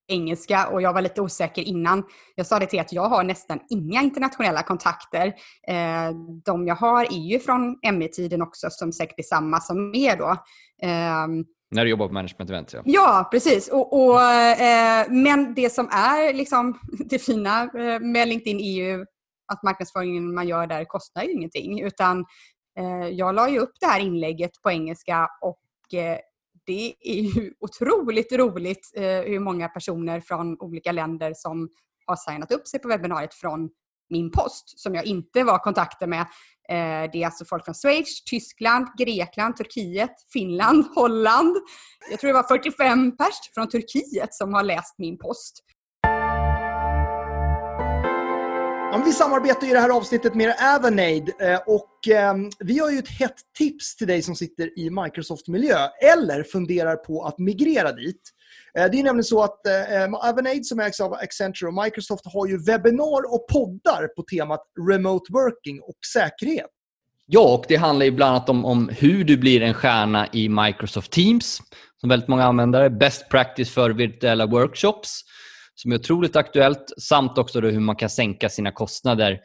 engelska 0.08 0.66
och 0.66 0.82
jag 0.82 0.92
var 0.92 1.02
lite 1.02 1.20
osäker 1.20 1.62
innan. 1.62 2.04
Jag 2.34 2.46
sa 2.46 2.58
det 2.58 2.66
till 2.66 2.80
att 2.80 2.92
jag 2.92 3.08
har 3.08 3.24
nästan 3.24 3.60
inga 3.70 4.02
internationella 4.02 4.62
kontakter. 4.62 5.26
Eh, 5.68 6.10
de 6.44 6.66
jag 6.66 6.74
har 6.74 7.04
är 7.04 7.30
ju 7.30 7.38
från 7.38 7.78
ME-tiden 7.92 8.42
också 8.42 8.70
som 8.70 8.92
säkert 8.92 9.18
är 9.18 9.22
samma 9.22 9.60
som 9.60 9.94
er 9.94 10.16
då. 10.16 10.30
Eh, 10.82 11.26
när 11.72 11.84
du 11.84 11.90
jobbar 11.90 12.08
på 12.08 12.14
management 12.14 12.50
event, 12.50 12.72
ja. 12.72 12.82
Ja, 12.84 13.28
precis. 13.30 13.68
Och, 13.68 13.92
och 13.92 14.22
eh, 14.22 15.06
men 15.10 15.54
det 15.54 15.72
som 15.72 15.88
är 15.88 16.34
liksom, 16.34 16.78
det 17.10 17.18
fina 17.18 17.62
eh, 17.62 18.00
med 18.00 18.28
LinkedIn 18.28 18.60
är 18.60 18.72
ju 18.72 19.06
att 19.52 19.62
marknadsföringen 19.62 20.34
man 20.34 20.48
gör 20.48 20.66
där 20.66 20.84
kostar 20.84 21.22
ju 21.22 21.32
ingenting. 21.32 21.82
Utan 21.82 22.24
eh, 22.78 23.08
jag 23.08 23.34
la 23.34 23.48
ju 23.48 23.58
upp 23.58 23.72
det 23.80 23.86
här 23.86 24.00
inlägget 24.00 24.62
på 24.62 24.70
engelska 24.70 25.28
och 25.40 25.94
eh, 25.94 26.18
det 26.66 26.94
är 27.00 27.20
ju 27.20 27.52
otroligt 27.60 28.32
roligt 28.32 28.92
eh, 28.96 29.02
hur 29.02 29.40
många 29.40 29.68
personer 29.68 30.20
från 30.20 30.60
olika 30.60 30.92
länder 30.92 31.32
som 31.36 31.68
har 32.06 32.16
signat 32.16 32.52
upp 32.52 32.68
sig 32.68 32.80
på 32.80 32.88
webbinariet 32.88 33.34
från 33.34 33.70
min 34.10 34.30
post 34.30 34.80
som 34.80 34.94
jag 34.94 35.04
inte 35.04 35.44
var 35.44 35.56
i 35.56 35.58
kontakter 35.58 36.06
med. 36.06 36.20
Eh, 36.68 37.10
det 37.12 37.22
är 37.22 37.26
alltså 37.26 37.44
folk 37.44 37.64
från 37.64 37.74
Schweiz, 37.74 38.24
Tyskland, 38.24 38.86
Grekland, 38.98 39.56
Turkiet, 39.56 40.14
Finland, 40.32 40.86
Holland. 40.94 41.56
Jag 42.10 42.20
tror 42.20 42.28
det 42.28 42.34
var 42.34 42.48
45 42.48 43.16
pers 43.16 43.50
från 43.54 43.68
Turkiet 43.68 44.34
som 44.34 44.54
har 44.54 44.62
läst 44.62 44.98
min 44.98 45.18
post. 45.18 45.64
Ja, 48.92 49.02
vi 49.04 49.12
samarbetar 49.12 49.66
i 49.66 49.72
det 49.72 49.80
här 49.80 49.96
avsnittet 49.96 50.34
med 50.34 50.54
Avanade 50.76 51.32
eh, 51.40 51.60
och 51.66 52.08
ehm, 52.08 52.50
vi 52.58 52.78
har 52.78 52.90
ju 52.90 52.98
ett 52.98 53.08
hett 53.08 53.36
tips 53.58 53.96
till 53.96 54.06
dig 54.06 54.22
som 54.22 54.36
sitter 54.36 54.78
i 54.78 54.90
Microsoft-miljö 54.90 55.88
eller 56.14 56.42
funderar 56.42 56.96
på 56.96 57.24
att 57.24 57.38
migrera 57.38 57.92
dit. 57.92 58.20
Eh, 58.78 58.90
det 58.90 58.98
är 58.98 59.02
nämligen 59.02 59.24
så 59.24 59.42
att 59.42 59.66
eh, 59.66 60.02
ehm, 60.02 60.14
Avanade 60.14 60.64
som 60.64 60.80
ägs 60.80 61.00
av 61.00 61.12
Accenture 61.12 61.68
och 61.68 61.84
Microsoft 61.84 62.24
har 62.24 62.46
ju 62.46 62.64
webbinar 62.64 63.34
och 63.34 63.46
poddar 63.48 64.08
på 64.16 64.22
temat 64.22 64.62
remote 64.88 65.32
working 65.32 65.80
och 65.80 65.98
säkerhet. 66.12 66.70
Ja, 67.26 67.54
och 67.54 67.64
det 67.68 67.76
handlar 67.76 68.06
ju 68.06 68.12
bland 68.12 68.30
annat 68.30 68.48
om, 68.48 68.64
om 68.64 68.88
hur 68.88 69.24
du 69.24 69.36
blir 69.36 69.62
en 69.62 69.74
stjärna 69.74 70.26
i 70.32 70.48
Microsoft 70.48 71.10
Teams, 71.10 71.60
som 72.00 72.08
väldigt 72.08 72.28
många 72.28 72.44
användare. 72.44 72.90
Best 72.90 73.28
practice 73.28 73.70
för 73.70 73.90
virtuella 73.90 74.46
workshops 74.46 75.24
som 75.80 75.92
är 75.92 75.96
otroligt 75.96 76.36
aktuellt 76.36 76.92
samt 76.98 77.38
också 77.38 77.60
hur 77.60 77.80
man 77.80 77.96
kan 77.96 78.10
sänka 78.10 78.48
sina 78.48 78.72
kostnader 78.72 79.40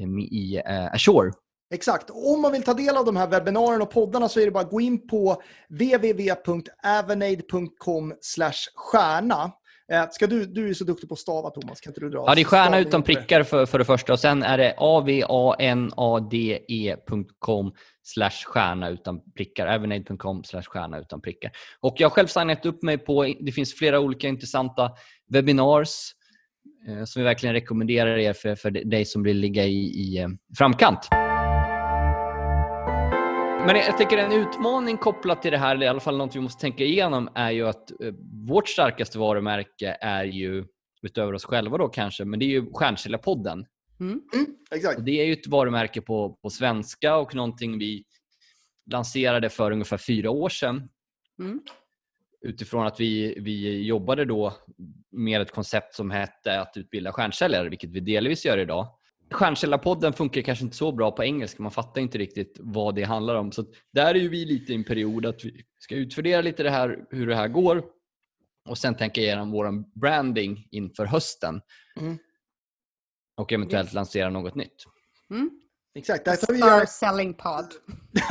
eh, 0.00 0.08
i 0.30 0.62
eh, 0.66 0.94
Azure. 0.94 1.32
Exakt. 1.74 2.10
Om 2.10 2.42
man 2.42 2.52
vill 2.52 2.62
ta 2.62 2.74
del 2.74 2.96
av 2.96 3.04
de 3.04 3.16
här 3.16 3.26
webbinarierna 3.26 3.84
och 3.84 3.90
poddarna 3.90 4.28
så 4.28 4.40
är 4.40 4.44
det 4.44 4.50
bara 4.50 4.64
att 4.64 4.70
gå 4.70 4.80
in 4.80 5.08
på 5.08 5.42
www.avanade.com 5.68 8.14
stjärna. 8.74 9.52
Eh, 9.92 10.08
ska 10.10 10.26
du, 10.26 10.46
du 10.46 10.68
är 10.68 10.74
så 10.74 10.84
duktig 10.84 11.08
på 11.08 11.12
att 11.12 11.18
stava, 11.18 11.50
Thomas. 11.50 11.80
Kan 11.80 11.90
inte 11.90 12.00
du 12.00 12.10
dra? 12.10 12.24
Ja, 12.26 12.34
det 12.34 12.40
är 12.40 12.44
stjärna 12.44 12.78
utan 12.78 13.02
prickar 13.02 13.42
för, 13.42 13.66
för 13.66 13.78
det 13.78 13.84
första. 13.84 14.12
Och 14.12 14.20
Sen 14.20 14.42
är 14.42 14.58
det 14.58 14.74
avanade.com 14.78 15.62
stjärna 18.46 18.88
utan 18.88 19.20
prickar. 19.36 19.66
Avanade.com 19.66 20.42
stjärna 20.42 20.98
utan 20.98 21.20
prickar. 21.20 21.50
Och 21.80 21.94
Jag 21.98 22.08
har 22.08 22.14
själv 22.14 22.26
signat 22.26 22.66
upp 22.66 22.82
mig 22.82 22.98
på, 22.98 23.34
det 23.40 23.52
finns 23.52 23.74
flera 23.74 24.00
olika 24.00 24.28
intressanta 24.28 24.90
webinars 25.28 26.12
eh, 26.88 27.04
som 27.04 27.22
vi 27.22 27.24
verkligen 27.24 27.52
rekommenderar 27.52 28.18
er 28.18 28.32
för, 28.32 28.54
för 28.54 28.70
dig 28.70 29.04
som 29.04 29.22
vill 29.22 29.36
ligga 29.36 29.64
i, 29.64 29.78
i 29.78 30.18
eh, 30.18 30.28
framkant. 30.58 31.08
Men 33.68 33.76
jag 33.76 33.98
tycker 33.98 34.18
en 34.18 34.32
utmaning 34.32 34.96
kopplat 34.96 35.42
till 35.42 35.52
det 35.52 35.58
här, 35.58 35.74
eller 35.74 35.86
i 35.86 35.88
alla 35.88 36.00
fall 36.00 36.16
något 36.16 36.36
vi 36.36 36.40
måste 36.40 36.60
tänka 36.60 36.84
igenom, 36.84 37.28
är 37.34 37.50
ju 37.50 37.68
att 37.68 37.90
eh, 37.90 38.14
vårt 38.48 38.68
starkaste 38.68 39.18
varumärke 39.18 39.96
är 40.00 40.24
ju, 40.24 40.64
utöver 41.02 41.32
oss 41.32 41.44
själva 41.44 41.78
då 41.78 41.88
kanske, 41.88 42.24
men 42.24 42.38
det 42.38 42.44
är 42.44 42.48
ju 42.48 42.72
Stjärnkällarpodden. 42.72 43.66
Mm. 44.00 44.22
Mm, 44.34 44.46
exakt. 44.70 45.04
Det 45.04 45.20
är 45.20 45.24
ju 45.24 45.32
ett 45.32 45.46
varumärke 45.46 46.00
på, 46.00 46.38
på 46.42 46.50
svenska 46.50 47.16
och 47.16 47.34
någonting 47.34 47.78
vi 47.78 48.04
lanserade 48.90 49.50
för 49.50 49.70
ungefär 49.70 49.98
fyra 49.98 50.30
år 50.30 50.48
sedan. 50.48 50.88
Mm 51.38 51.60
utifrån 52.40 52.86
att 52.86 53.00
vi, 53.00 53.40
vi 53.40 53.82
jobbade 53.86 54.24
då 54.24 54.56
med 55.10 55.40
ett 55.40 55.52
koncept 55.52 55.94
som 55.94 56.10
hette 56.10 56.60
att 56.60 56.76
utbilda 56.76 57.12
stjärnsäljare, 57.12 57.68
vilket 57.68 57.90
vi 57.90 58.00
delvis 58.00 58.44
gör 58.44 58.58
idag. 58.58 58.97
Stjärnkällarpodden 59.30 60.12
funkar 60.12 60.42
kanske 60.42 60.64
inte 60.64 60.76
så 60.76 60.92
bra 60.92 61.10
på 61.10 61.24
engelska. 61.24 61.62
Man 61.62 61.72
fattar 61.72 62.00
inte 62.00 62.18
riktigt 62.18 62.56
vad 62.60 62.94
det 62.94 63.02
handlar 63.02 63.34
om. 63.34 63.52
Så 63.52 63.64
där 63.92 64.14
är 64.14 64.18
ju 64.18 64.28
vi 64.28 64.44
lite 64.44 64.72
i 64.72 64.74
en 64.74 64.84
period 64.84 65.26
att 65.26 65.44
vi 65.44 65.64
ska 65.78 65.94
utvärdera 65.94 66.40
lite 66.40 66.62
det 66.62 66.70
här, 66.70 67.04
hur 67.10 67.26
det 67.26 67.34
här 67.36 67.48
går 67.48 67.84
och 68.68 68.78
sen 68.78 68.94
tänka 68.96 69.20
igenom 69.20 69.50
vår 69.50 69.98
branding 70.00 70.68
inför 70.70 71.04
hösten. 71.04 71.60
Mm. 72.00 72.18
Och 73.36 73.52
eventuellt 73.52 73.92
lansera 73.92 74.30
något 74.30 74.54
nytt. 74.54 74.84
Mm. 75.30 75.50
Exakt. 75.94 76.24
Där 76.24 76.36
tar 76.36 76.52
vi 76.52 76.58
gärna, 76.58 76.86
selling 76.86 77.34
pod. 77.34 77.66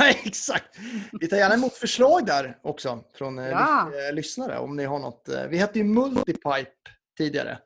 Exakt. 0.24 0.78
Vi 1.20 1.28
tar 1.28 1.36
gärna 1.36 1.54
emot 1.54 1.72
förslag 1.72 2.26
där 2.26 2.58
också 2.62 3.04
från 3.14 3.38
eh, 3.38 3.48
Ja. 3.48 3.90
eh, 4.08 4.14
lyssnare. 4.14 4.58
Om 4.58 4.76
ni 4.76 4.84
har 4.84 4.98
något. 4.98 5.28
eh, 5.28 5.46
Vi 5.48 5.58
hette 5.58 5.78
ju 5.78 5.84
Multipipe 5.84 6.70
tidigare. 7.18 7.58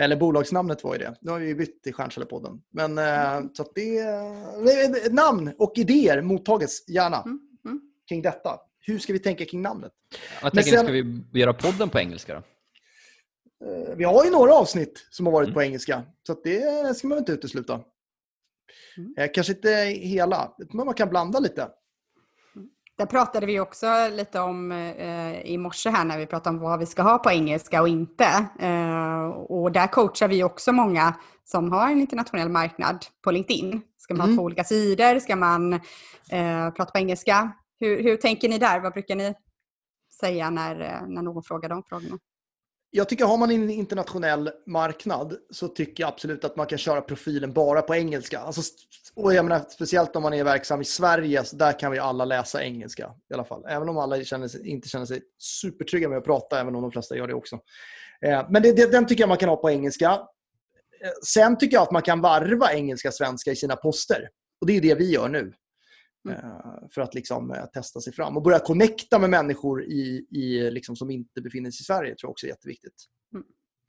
Eller 0.00 0.16
bolagsnamnet 0.16 0.84
var 0.84 0.94
ju 0.94 0.98
det. 0.98 1.14
Nu 1.20 1.30
har 1.30 1.38
vi 1.38 1.46
ju 1.46 1.54
bytt 1.54 1.82
till 1.82 1.94
Stjärnkällarpodden. 1.94 2.62
Men 2.70 2.98
eh, 2.98 3.50
så 3.52 3.62
att 3.62 3.74
det... 3.74 5.12
Namn 5.12 5.52
och 5.58 5.72
idéer 5.76 6.22
mottages 6.22 6.88
gärna 6.88 7.22
Mm, 7.22 7.40
mm. 7.64 7.80
kring 8.08 8.22
detta. 8.22 8.60
Hur 8.80 8.98
ska 8.98 9.12
vi 9.12 9.18
tänka 9.18 9.44
kring 9.44 9.62
namnet? 9.62 9.92
Jag 10.10 10.42
Men 10.42 10.52
tänker, 10.52 10.70
sen- 10.70 10.84
ska 10.84 10.92
vi 10.92 11.40
göra 11.40 11.52
podden 11.52 11.88
på 11.88 11.98
engelska 11.98 12.34
då? 12.34 12.42
Eh, 13.70 13.94
Vi 13.96 14.04
har 14.04 14.24
ju 14.24 14.30
några 14.30 14.54
avsnitt 14.54 15.06
som 15.10 15.26
har 15.26 15.32
varit 15.32 15.46
Mm. 15.46 15.54
på 15.54 15.62
engelska. 15.62 16.02
Så 16.26 16.32
att 16.32 16.44
det 16.44 16.96
ska 16.96 17.08
man 17.08 17.18
inte 17.18 17.32
utesluta. 17.32 17.80
Mm. 18.96 19.14
Eh, 19.18 19.30
Kanske 19.34 19.52
inte 19.52 19.70
hela, 20.00 20.54
men 20.72 20.86
man 20.86 20.94
kan 20.94 21.08
blanda 21.08 21.38
lite. 21.38 21.68
Där 22.98 23.06
pratade 23.06 23.46
vi 23.46 23.60
också 23.60 23.86
lite 24.10 24.40
om 24.40 24.72
eh, 24.72 25.40
i 25.40 25.58
morse 25.58 25.90
här 25.90 26.04
när 26.04 26.18
vi 26.18 26.26
pratade 26.26 26.56
om 26.56 26.62
vad 26.62 26.78
vi 26.78 26.86
ska 26.86 27.02
ha 27.02 27.18
på 27.18 27.30
engelska 27.30 27.82
och 27.82 27.88
inte. 27.88 28.46
Eh, 28.60 29.26
och 29.28 29.72
där 29.72 29.86
coachar 29.86 30.28
vi 30.28 30.44
också 30.44 30.72
många 30.72 31.14
som 31.44 31.72
har 31.72 31.90
en 31.90 32.00
internationell 32.00 32.48
marknad 32.48 33.06
på 33.24 33.30
LinkedIn. 33.30 33.82
Ska 33.98 34.14
man 34.14 34.24
Mm. 34.24 34.36
ha 34.36 34.40
två 34.42 34.44
olika 34.44 34.64
sidor? 34.64 35.18
Ska 35.18 35.36
man 35.36 35.72
eh, 36.30 36.70
prata 36.76 36.90
på 36.92 36.98
engelska? 36.98 37.52
Hur, 37.80 38.02
hur 38.02 38.16
tänker 38.16 38.48
ni 38.48 38.58
där? 38.58 38.80
Vad 38.80 38.92
brukar 38.92 39.16
ni 39.16 39.34
säga 40.20 40.50
när, 40.50 40.80
eh, 40.80 41.08
när 41.08 41.22
någon 41.22 41.42
frågar 41.42 41.68
de 41.68 41.82
frågorna? 41.88 42.18
Jag 42.96 43.08
tycker 43.08 43.24
har 43.24 43.36
man 43.36 43.50
en 43.50 43.70
internationell 43.70 44.50
marknad 44.66 45.36
så 45.50 45.68
tycker 45.68 46.02
jag 46.02 46.08
absolut 46.08 46.44
att 46.44 46.56
man 46.56 46.66
kan 46.66 46.78
köra 46.78 47.00
profilen 47.00 47.52
bara 47.52 47.82
på 47.82 47.94
engelska. 47.94 48.38
Alltså, 48.38 48.62
och 49.14 49.34
jag 49.34 49.44
menar, 49.44 49.64
speciellt 49.68 50.16
om 50.16 50.22
man 50.22 50.34
är 50.34 50.44
verksam 50.44 50.80
i 50.80 50.84
Sverige, 50.84 51.44
så 51.44 51.56
där 51.56 51.78
kan 51.78 51.92
vi 51.92 51.98
alla 51.98 52.24
läsa 52.24 52.62
engelska 52.62 53.10
i 53.30 53.34
alla 53.34 53.44
fall. 53.44 53.64
Även 53.68 53.88
om 53.88 53.98
alla 53.98 54.24
känner 54.24 54.48
sig, 54.48 54.68
inte 54.68 54.88
känner 54.88 55.06
sig 55.06 55.20
supertrygga 55.38 56.08
med 56.08 56.18
att 56.18 56.24
prata, 56.24 56.60
även 56.60 56.74
om 56.74 56.82
de 56.82 56.90
flesta 56.92 57.16
gör 57.16 57.26
det 57.26 57.34
också. 57.34 57.58
Eh, 58.26 58.46
men 58.50 58.62
det, 58.62 58.72
det, 58.72 58.92
den 58.92 59.06
tycker 59.06 59.22
jag 59.22 59.28
man 59.28 59.38
kan 59.38 59.48
ha 59.48 59.56
på 59.56 59.70
engelska. 59.70 60.10
Eh, 61.04 61.10
sen 61.26 61.58
tycker 61.58 61.76
jag 61.76 61.82
att 61.82 61.92
man 61.92 62.02
kan 62.02 62.20
varva 62.20 62.72
engelska-svenska 62.72 63.52
i 63.52 63.56
sina 63.56 63.76
poster. 63.76 64.28
Och 64.60 64.66
det 64.66 64.76
är 64.76 64.80
det 64.80 64.94
vi 64.94 65.10
gör 65.10 65.28
nu. 65.28 65.52
Mm. 66.28 66.38
Eh, 66.40 66.50
För 66.94 67.00
att 67.00 67.14
liksom 67.14 67.50
eh, 67.50 67.64
testa 67.66 68.00
sig 68.00 68.12
fram. 68.12 68.36
Och 68.36 68.42
börja 68.42 68.58
connecta 68.58 69.18
med 69.18 69.30
människor 69.30 69.84
i, 69.84 70.26
i, 70.30 70.70
liksom, 70.70 70.96
som 70.96 71.10
inte 71.10 71.40
befinner 71.40 71.70
sig 71.70 71.82
i 71.82 71.84
Sverige 71.84 72.14
tror 72.14 72.28
jag 72.28 72.30
också 72.30 72.46
är 72.46 72.50
jätteviktigt. 72.50 72.94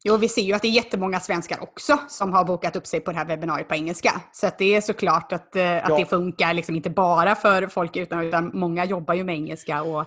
Jo, 0.08 0.18
vi 0.18 0.30
ser 0.30 0.42
ju 0.42 0.54
att 0.54 0.62
det 0.62 0.68
är 0.68 0.72
jättemånga 0.72 1.20
svenskar 1.20 1.64
också 1.64 2.00
som 2.10 2.34
har 2.34 2.46
bokat 2.46 2.76
upp 2.76 2.88
sig 2.88 3.00
på 3.00 3.12
det 3.12 3.18
här 3.18 3.26
webbinariet 3.26 3.68
på 3.68 3.76
engelska. 3.76 4.22
Så 4.34 4.48
att 4.48 4.58
det 4.58 4.76
är 4.76 4.82
såklart 4.82 5.32
att, 5.34 5.56
eh, 5.56 5.76
att 5.78 5.90
Ja. 5.90 5.98
det 5.98 6.06
funkar, 6.06 6.54
liksom 6.54 6.76
inte 6.76 6.90
bara 6.90 7.36
för 7.36 7.68
folk 7.68 7.96
utan, 7.96 8.26
utan 8.26 8.52
många 8.54 8.86
jobbar 8.86 9.14
ju 9.14 9.24
med 9.24 9.36
engelska 9.36 9.84
och 9.84 10.06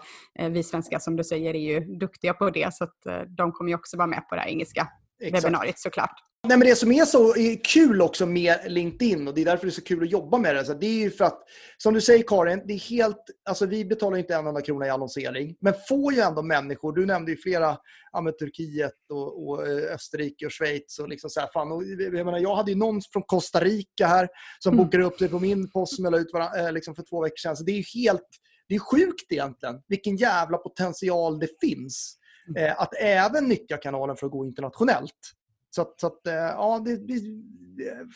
vi 0.50 0.62
svenskar 0.62 0.99
som 0.99 1.16
du 1.16 1.25
säger 1.25 1.54
är 1.54 1.58
ju 1.58 1.80
duktiga 1.99 2.35
på 2.35 2.50
det. 2.50 2.75
Så 2.75 2.85
att 2.85 2.97
de 3.28 3.52
kommer 3.52 3.70
ju 3.70 3.75
också 3.75 3.97
vara 3.97 4.06
med 4.06 4.28
på 4.28 4.35
det 4.35 4.40
här 4.40 4.49
engelska 4.49 4.88
Exakt. 5.20 5.44
webbinariet 5.44 5.78
såklart. 5.78 6.25
Nej, 6.48 6.58
men 6.58 6.68
det 6.68 6.76
som 6.76 6.92
är 6.92 7.04
så 7.04 7.37
är 7.37 7.64
kul 7.64 8.02
också 8.02 8.26
med 8.26 8.58
LinkedIn 8.66 9.28
och 9.28 9.34
det 9.34 9.40
är 9.40 9.44
därför 9.44 9.66
det 9.66 9.70
är 9.70 9.72
så 9.75 9.82
kul 9.82 10.02
att 10.02 10.10
jobba 10.10 10.38
med 10.38 10.54
det. 10.54 10.64
Så 10.64 10.75
det 10.75 10.87
är 10.87 10.98
ju 11.00 11.10
för 11.10 11.25
att, 11.25 11.42
som 11.78 11.94
du 11.94 12.00
säger 12.00 12.25
Karin, 12.26 12.62
det 12.66 12.72
är 12.72 12.78
helt, 12.78 13.25
alltså 13.48 13.66
vi 13.66 13.84
betalar 13.84 14.16
inte 14.18 14.34
en 14.34 14.46
enda 14.46 14.60
krona 14.60 14.87
i 14.87 14.90
annonsering, 14.90 15.56
men 15.60 15.75
får 15.88 16.12
ju 16.12 16.20
ändå 16.20 16.42
människor, 16.42 16.92
du 16.92 17.06
nämnde 17.06 17.30
ju 17.30 17.37
flera, 17.37 17.76
ja, 18.12 18.32
Turkiet 18.38 18.92
och, 19.12 19.48
och 19.48 19.66
eh, 19.66 19.94
Österrike 19.94 20.46
och 20.46 20.52
Schweiz 20.52 20.98
och 20.98 21.08
liksom 21.08 21.30
så 21.30 21.40
här, 21.40 21.48
fan, 21.52 21.72
och, 21.72 21.84
jag, 21.84 22.12
menar, 22.26 22.38
jag 22.38 22.56
hade 22.56 22.70
ju 22.70 22.76
någon 22.76 23.00
från 23.12 23.22
Costa 23.22 23.60
Rica 23.60 24.06
här 24.06 24.28
som 24.58 24.72
Mm. 24.75 24.84
bokade 24.84 25.04
upp 25.04 25.18
sig 25.18 25.28
på 25.28 25.38
min 25.38 25.70
post 25.70 25.96
som 25.96 26.04
jag 26.04 26.12
la 26.12 26.18
ut 26.18 26.32
varann, 26.32 26.60
eh, 26.66 26.72
liksom 26.72 26.94
för 26.94 27.02
två 27.02 27.22
veckor 27.22 27.37
sedan. 27.37 27.56
Så 27.56 27.64
det 27.64 27.72
är 27.72 27.76
ju 27.76 28.00
helt, 28.02 28.28
det 28.68 28.75
är 28.75 28.78
sjukt 28.78 29.32
egentligen 29.32 29.75
vilken 29.88 30.16
jävla 30.16 30.58
potential 30.58 31.38
det 31.38 31.48
finns. 31.60 32.17
Eh, 32.56 32.80
att 32.80 32.94
även 33.00 33.44
nyttja 33.44 33.76
kanalen 33.76 34.16
för 34.16 34.26
att 34.26 34.32
gå 34.32 34.44
internationellt. 34.44 35.34
Så 35.70 35.82
att, 35.82 36.00
så 36.00 36.06
att 36.06 36.26
eh, 36.26 36.34
ja, 36.34 36.82
det, 36.84 36.96
det, 36.96 37.22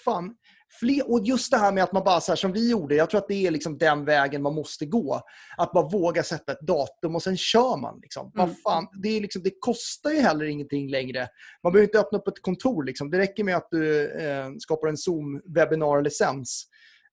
fan. 0.05 0.35
Fler, 0.81 1.11
och 1.11 1.21
just 1.25 1.51
det 1.51 1.59
här 1.59 1.73
med 1.73 1.85
att 1.85 1.93
man 1.93 2.05
bara, 2.05 2.21
så 2.21 2.33
här, 2.33 2.37
som 2.37 2.53
vi 2.53 2.71
gjorde, 2.71 2.95
jag 2.95 3.11
tror 3.11 3.21
att 3.21 3.29
det 3.29 3.47
är 3.47 3.51
liksom 3.51 3.79
den 3.79 4.05
vägen 4.05 4.43
man 4.43 4.55
måste 4.55 4.87
gå. 4.87 5.21
Att 5.57 5.73
bara 5.73 5.89
våga 5.89 6.23
sätta 6.23 6.53
ett 6.53 6.61
datum 6.61 7.15
och 7.15 7.23
sen 7.23 7.37
kör 7.37 7.77
man. 7.77 7.99
Liksom. 8.03 8.33
Mm. 8.39 8.55
fan, 8.55 8.87
det, 9.03 9.09
är 9.09 9.21
liksom, 9.21 9.43
det 9.43 9.53
kostar 9.61 10.11
ju 10.11 10.21
heller 10.21 10.45
ingenting 10.45 10.91
längre. 10.91 11.29
Man 11.63 11.73
behöver 11.73 11.89
inte 11.89 12.01
öppna 12.01 12.19
upp 12.19 12.29
ett 12.29 12.43
kontor. 12.43 12.85
Liksom. 12.85 13.11
Det 13.11 13.19
räcker 13.19 13.45
med 13.45 13.57
att 13.57 13.69
du 13.71 14.11
eh, 14.11 14.51
skapar 14.59 14.89
en 14.89 14.97
Zoom-webinar-licens 14.97 16.67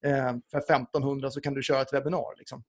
eh, 0.05 0.33
för 0.51 0.57
1500 0.57 1.31
så 1.31 1.41
kan 1.41 1.53
du 1.53 1.63
köra 1.63 1.81
ett 1.81 1.93
webbinar. 1.93 2.37
Liksom. 2.37 2.63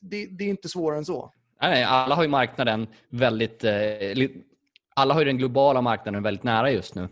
Det, 0.00 0.26
det 0.26 0.44
är 0.44 0.48
inte 0.48 0.68
svårare 0.68 0.98
än 0.98 1.04
så. 1.04 1.32
Nej, 1.60 1.84
alla 1.84 2.14
har 2.14 2.22
ju 2.22 2.28
marknaden 2.28 2.86
väldigt... 3.08 3.64
Eh, 3.64 3.72
alla 4.94 5.14
har 5.14 5.20
ju 5.20 5.24
den 5.24 5.38
globala 5.38 5.80
marknaden 5.80 6.22
väldigt 6.22 6.44
nära 6.44 6.70
just 6.70 6.94
nu. 6.94 7.08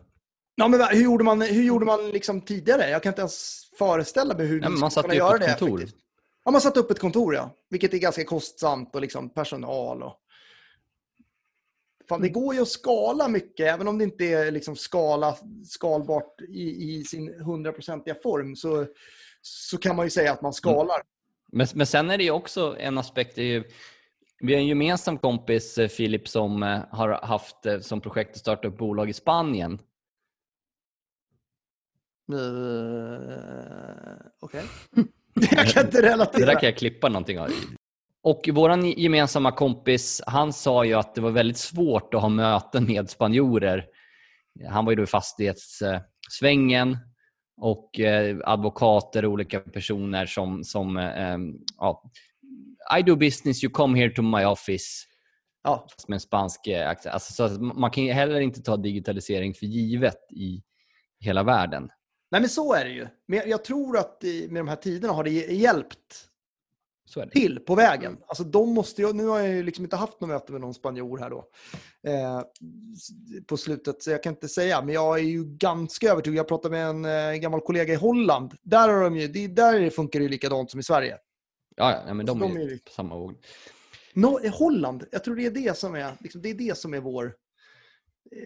Ja, 0.54 0.68
men 0.68 0.80
hur 0.90 1.02
gjorde 1.02 1.24
man, 1.24 1.42
hur 1.42 1.62
gjorde 1.62 1.86
man 1.86 2.10
liksom 2.10 2.40
tidigare? 2.40 2.90
Jag 2.90 3.02
kan 3.02 3.10
inte 3.10 3.20
ens 3.20 3.62
föreställa 3.78 4.36
mig 4.36 4.46
hur 4.46 4.60
Nej, 4.60 4.70
man 4.70 4.90
skulle 4.90 5.02
kunna 5.02 5.14
göra 5.14 5.38
det 5.38 5.46
kontor. 5.58 5.78
effektivt. 5.78 6.00
Ja, 6.44 6.50
man 6.50 6.60
satte 6.60 6.80
upp 6.80 6.90
ett 6.90 6.98
kontor, 6.98 7.34
ja. 7.34 7.54
Vilket 7.70 7.94
är 7.94 7.98
ganska 7.98 8.24
kostsamt 8.24 8.94
och 8.94 9.00
liksom 9.00 9.30
personal. 9.30 10.02
Och... 10.02 10.14
Fan, 12.08 12.20
det 12.20 12.28
går 12.28 12.54
ju 12.54 12.62
att 12.62 12.68
skala 12.68 13.28
mycket, 13.28 13.74
även 13.74 13.88
om 13.88 13.98
det 13.98 14.04
inte 14.04 14.24
är 14.24 14.50
liksom 14.50 14.76
skala, 14.76 15.36
skalbart 15.64 16.40
i, 16.48 16.94
i 16.94 17.04
sin 17.04 17.42
hundraprocentiga 17.42 18.14
form. 18.22 18.56
Så, 18.56 18.86
så 19.42 19.78
kan 19.78 19.96
man 19.96 20.06
ju 20.06 20.10
säga 20.10 20.32
att 20.32 20.42
man 20.42 20.52
skalar. 20.52 21.02
Men, 21.52 21.66
men 21.74 21.86
sen 21.86 22.10
är 22.10 22.18
det 22.18 22.24
ju 22.24 22.30
också 22.30 22.76
en 22.78 22.98
aspekt. 22.98 23.34
Det 23.34 23.42
är 23.42 23.46
ju, 23.46 23.64
vi 24.40 24.54
har 24.54 24.60
en 24.60 24.66
gemensam 24.66 25.18
kompis, 25.18 25.78
eh, 25.78 25.88
Filip, 25.88 26.28
som 26.28 26.62
eh, 26.62 26.80
har 26.90 27.08
haft 27.22 27.66
eh, 27.66 27.80
som 27.80 28.00
projekt 28.00 28.30
att 28.30 28.38
starta 28.38 28.68
upp 28.68 28.78
bolag 28.78 29.10
i 29.10 29.12
Spanien. 29.12 29.78
Uh, 32.32 33.18
Okej. 34.40 34.64
jag 35.50 35.66
kan 35.66 35.84
inte 35.84 36.02
relatera. 36.02 36.46
Det 36.46 36.52
där 36.52 36.60
kan 36.60 36.68
jag 36.68 36.76
klippa 36.76 37.08
någonting 37.08 37.40
av. 37.40 37.48
Och 38.22 38.48
vår 38.52 38.84
gemensamma 38.84 39.52
kompis, 39.52 40.22
han 40.26 40.52
sa 40.52 40.84
ju 40.84 40.94
att 40.94 41.14
det 41.14 41.20
var 41.20 41.30
väldigt 41.30 41.58
svårt 41.58 42.14
att 42.14 42.20
ha 42.20 42.28
möten 42.28 42.84
med 42.84 43.10
spanjorer. 43.10 43.86
Han 44.68 44.84
var 44.84 44.92
ju 44.92 44.96
då 44.96 45.02
i 45.02 45.06
fastighetssvängen 45.06 46.98
och 47.60 48.00
advokater 48.44 49.24
och 49.24 49.32
olika 49.32 49.60
personer 49.60 50.26
som, 50.26 50.64
som 50.64 50.96
ja, 51.78 52.10
I 52.98 53.02
do 53.02 53.16
business, 53.16 53.64
you 53.64 53.72
come 53.72 53.98
here 53.98 54.14
to 54.14 54.22
my 54.22 54.44
office 54.44 55.04
Ja, 55.62 55.86
med 56.08 56.16
en 56.16 56.20
spansk 56.20 56.66
eh, 56.66 56.88
accent. 56.88 57.14
Alltså, 57.14 57.48
så 57.48 57.60
man 57.62 57.90
kan 57.90 58.04
heller 58.04 58.40
inte 58.40 58.62
ta 58.62 58.76
digitalisering 58.76 59.54
för 59.54 59.66
givet 59.66 60.18
i 60.32 60.62
hela 61.20 61.42
världen. 61.42 61.88
Nej, 62.30 62.40
men 62.40 62.50
så 62.50 62.74
är 62.74 62.84
det 62.84 62.90
ju. 62.90 63.06
Men 63.28 63.38
jag- 63.38 63.48
jag 63.48 63.64
tror 63.64 63.98
att 63.98 64.22
med 64.48 64.60
de 64.60 64.68
här 64.68 64.76
tiderna 64.76 65.12
har 65.12 65.24
det 65.24 65.30
hjälpt 65.30 66.24
det. 67.14 67.30
till 67.30 67.60
på 67.60 67.74
vägen. 67.74 68.16
Alltså 68.26 68.44
de 68.44 68.68
måste 68.74 69.02
ju, 69.02 69.12
nu 69.12 69.26
har 69.26 69.38
jag 69.38 69.48
ju 69.48 69.62
liksom 69.62 69.84
inte 69.84 69.96
haft 69.96 70.20
något 70.20 70.28
möte 70.30 70.52
med 70.52 70.60
någon 70.60 70.74
spanjor 70.74 71.18
här 71.18 71.30
då. 71.30 71.44
Eh, 72.06 72.42
på 73.46 73.56
slutet, 73.56 74.02
så 74.02 74.10
jag 74.10 74.22
kan 74.22 74.32
inte 74.32 74.48
säga. 74.48 74.82
Men 74.82 74.94
jag 74.94 75.18
är 75.18 75.22
ju 75.22 75.44
ganska 75.44 76.10
övertygad. 76.10 76.38
Jag 76.38 76.48
pratade 76.48 76.72
med 76.76 76.86
en 76.88 77.04
eh, 77.34 77.40
gammal 77.40 77.60
kollega 77.60 77.92
i 77.92 77.96
Holland. 77.96 78.54
Där, 78.62 78.88
har 78.88 79.02
de 79.04 79.16
ju, 79.16 79.28
det, 79.28 79.46
där 79.48 79.90
funkar 79.90 80.18
det 80.18 80.22
ju 80.22 80.28
likadant 80.28 80.70
som 80.70 80.80
i 80.80 80.82
Sverige. 80.82 81.16
Ja, 81.78 82.02
ja, 82.06 82.14
men 82.14 82.26
de 82.26 82.38
de 82.38 82.56
är 82.56 82.72
är 82.72 82.76
på 82.76 82.90
samma 82.90 83.16
våg. 83.16 83.34
No, 84.14 84.40
i 84.44 84.48
Holland, 84.48 85.04
jag 85.12 85.24
tror 85.24 85.36
det 85.36 85.46
är 85.46 85.50
det 85.50 85.78
som 85.78 85.94
är, 85.94 86.12
liksom, 86.20 86.42
det 86.42 86.50
är, 86.50 86.54
det 86.54 86.78
som 86.78 86.94
är 86.94 87.00
vår... 87.00 87.24
Eh, 88.36 88.40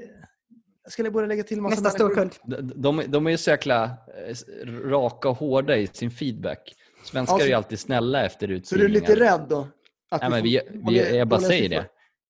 ska 0.89 1.03
jag 1.03 1.13
börja 1.13 1.27
lägga 1.29 1.43
till 1.43 1.61
massa 1.63 1.75
Nästa 1.83 1.91
storkund. 1.91 2.31
De, 2.45 2.73
de, 2.83 3.03
de 3.09 3.27
är 3.27 3.31
ju 3.31 3.37
så 3.37 3.51
jäkla 3.51 3.85
eh, 3.85 4.67
raka 4.67 5.29
och 5.29 5.37
hårda 5.37 5.77
i 5.77 5.87
sin 5.87 6.11
feedback. 6.11 6.75
Svenskar 7.05 7.35
Ja, 7.35 7.39
så- 7.39 7.45
är 7.45 7.49
ju 7.49 7.55
alltid 7.55 7.79
snälla 7.79 8.25
efter 8.27 8.47
Så 8.47 8.47
du 8.47 8.55
är 8.55 8.59
utbildningar. 8.59 9.09
lite 9.09 9.21
rädd 9.25 9.47
då? 9.49 9.69
Att 10.11 10.21
Nej, 10.21 10.31
men 10.31 10.43
vi, 10.43 10.61
dåliga- 10.75 11.05
vi, 11.11 11.17
jag 11.17 11.29
bara 11.29 11.41
säger 11.41 11.69
det. 11.69 11.87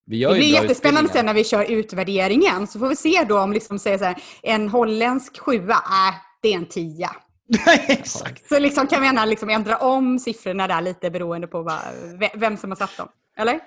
Vi 0.07 0.17
gör 0.17 0.31
Det 0.31 0.37
blir 0.39 0.53
jättespännande 0.53 0.99
sen 1.01 1.05
utbildningar. 1.09 1.25
när 1.25 1.35
vi 1.35 1.45
kör 1.45 1.71
utvärderingen. 1.79 2.67
Så 2.67 2.79
får 2.79 2.89
vi 2.89 2.97
se 2.97 3.25
då 3.29 3.41
om 3.41 3.53
liksom 3.53 3.79
säger 3.79 3.99
så 3.99 4.05
här, 4.05 4.23
en 4.43 4.69
holländsk 4.69 5.39
sjua, 5.39 5.73
äh, 5.75 6.15
det 6.43 6.49
är 6.53 6.57
en 6.57 6.67
tia. 6.67 7.11
Exakt. 7.89 8.49
Så 8.49 8.59
liksom 8.59 8.87
kan 8.87 9.01
vi 9.01 9.07
gärna 9.07 9.25
liksom 9.25 9.51
ändra 9.51 9.77
om 9.79 10.19
siffrorna 10.19 10.67
där 10.69 10.81
lite 10.81 11.11
beroende 11.11 11.47
på 11.47 11.63
vad, 11.63 11.81
ve- 12.21 12.33
vem 12.37 12.57
som 12.57 12.71
har 12.71 12.77
satt 12.77 12.97
dem. 12.97 13.09
Eller? 13.37 13.61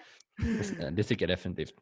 Det 0.91 1.03
tycker 1.03 1.27
jag 1.27 1.37
definitivt. 1.37 1.73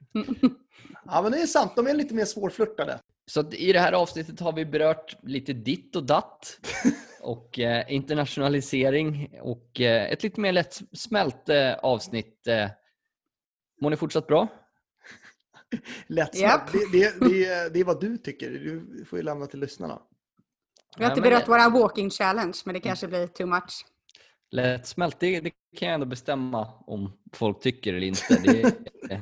Ja, 1.06 1.22
men 1.22 1.32
det 1.32 1.42
är 1.42 1.46
sant. 1.46 1.72
De 1.76 1.88
är 1.88 1.94
lite 1.94 2.14
mer 2.14 2.26
svårflörtade. 2.26 3.00
Så 3.26 3.52
i 3.52 3.74
det 3.74 3.80
här 3.80 3.94
avsnittet 3.94 4.40
har 4.40 4.54
vi 4.54 4.66
berört 4.66 5.18
lite 5.24 5.54
ditt 5.54 5.96
och 5.96 6.04
datt 6.04 6.60
och 7.22 7.60
eh, 7.60 7.94
internationalisering 7.94 9.40
och 9.42 9.82
eh, 9.82 10.12
ett 10.12 10.24
lite 10.24 10.40
mer 10.42 10.52
lättsmält 10.52 11.50
eh, 11.50 11.74
avsnitt. 11.74 12.48
Eh, 12.48 12.70
mår 13.82 13.90
ni 13.90 13.96
fortsatt 13.96 14.28
bra? 14.28 14.48
Lätt 16.08 16.36
Japp. 16.36 16.72
det, 16.72 16.80
det, 16.92 17.20
det, 17.20 17.74
det 17.74 17.80
är 17.80 17.84
vad 17.84 18.02
du 18.02 18.18
tycker. 18.18 18.50
Du 18.52 19.06
får 19.10 19.20
ju 19.20 19.24
lämna 19.24 19.46
till 19.48 19.60
lyssnarna. 19.60 20.02
Vi 20.98 21.04
har 21.04 21.12
inte 21.12 21.22
berört 21.22 21.48
våra 21.48 21.70
walking 21.70 22.10
challenge, 22.10 22.58
men 22.66 22.74
det 22.74 22.80
kanske 22.80 23.08
blir 23.08 23.28
too 23.28 23.48
much. 23.48 23.86
Lättsmält, 24.52 25.20
det, 25.20 25.40
det 25.40 25.52
kan 25.78 25.88
jag 25.88 25.94
ändå 25.94 26.06
bestämma 26.06 26.68
om 26.88 27.12
folk 27.34 27.60
tycker 27.60 27.94
eller 27.94 28.08
inte. 28.08 28.36
Det, 28.44 28.76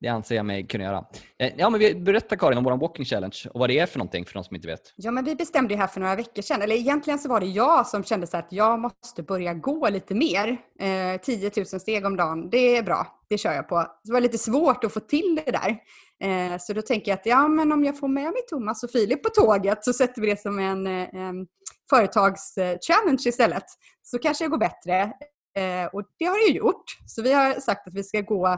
det 0.00 0.08
anser 0.08 0.36
jag 0.36 0.46
mig 0.46 0.66
kunna 0.66 0.84
göra. 0.84 1.04
Eh, 1.38 1.52
Ja, 1.56 1.70
men 1.70 1.80
vi, 1.80 1.94
berätta 1.94 2.36
Karin 2.36 2.58
om 2.58 2.64
vår 2.64 2.76
walking 2.76 3.04
challenge 3.04 3.42
och 3.54 3.60
vad 3.60 3.70
det 3.70 3.78
är 3.78 3.86
för 3.86 3.98
någonting 3.98 4.24
för 4.24 4.34
de 4.34 4.44
som 4.44 4.56
inte 4.56 4.68
vet. 4.68 4.92
Ja, 4.96 5.10
men 5.10 5.24
vi 5.24 5.34
bestämde 5.34 5.74
det 5.74 5.78
här 5.78 5.86
för 5.86 6.00
några 6.00 6.16
veckor 6.16 6.42
sedan. 6.42 6.62
Eller 6.62 6.76
egentligen 6.76 7.18
så 7.18 7.28
var 7.28 7.40
det 7.40 7.46
jag 7.46 7.86
som 7.86 8.04
kände 8.04 8.26
så 8.26 8.36
att 8.36 8.52
jag 8.52 8.80
måste 8.80 9.22
börja 9.22 9.54
gå 9.54 9.88
lite 9.88 10.14
mer. 10.14 10.56
Eh, 10.80 11.20
10 11.20 11.50
000 11.56 11.66
steg 11.66 12.06
om 12.06 12.16
dagen, 12.16 12.50
det 12.50 12.76
är 12.76 12.82
bra. 12.82 13.06
Det 13.28 13.38
kör 13.38 13.52
jag 13.52 13.68
på. 13.68 13.86
Det 14.04 14.12
var 14.12 14.20
lite 14.20 14.38
svårt 14.38 14.84
att 14.84 14.92
få 14.92 15.00
till 15.00 15.40
det 15.44 15.52
där. 15.52 15.78
Eh, 16.22 16.58
så 16.60 16.72
då 16.72 16.82
tänker 16.82 17.10
jag 17.10 17.18
att 17.18 17.26
ja, 17.26 17.48
men 17.48 17.72
om 17.72 17.84
jag 17.84 17.98
får 17.98 18.08
med 18.08 18.24
mig 18.24 18.42
Thomas 18.48 18.82
och 18.82 18.90
Filip 18.90 19.22
på 19.22 19.28
tåget 19.28 19.84
så 19.84 19.92
sätter 19.92 20.22
vi 20.22 20.26
det 20.26 20.40
som 20.40 20.58
en 20.58 20.86
eh, 20.86 21.14
en 21.14 21.46
företagschallenge 21.90 23.22
istället. 23.26 23.64
Så 24.02 24.18
kanske 24.18 24.44
det 24.44 24.48
går 24.48 24.58
bättre. 24.58 25.12
Eh, 25.56 25.86
och 25.92 26.02
det 26.18 26.24
har 26.24 26.46
det 26.46 26.52
ju 26.52 26.58
gjort. 26.58 26.84
Så 27.06 27.22
vi 27.22 27.32
har 27.32 27.60
sagt 27.60 27.88
att 27.88 27.94
vi 27.94 28.04
ska 28.04 28.20
gå 28.20 28.56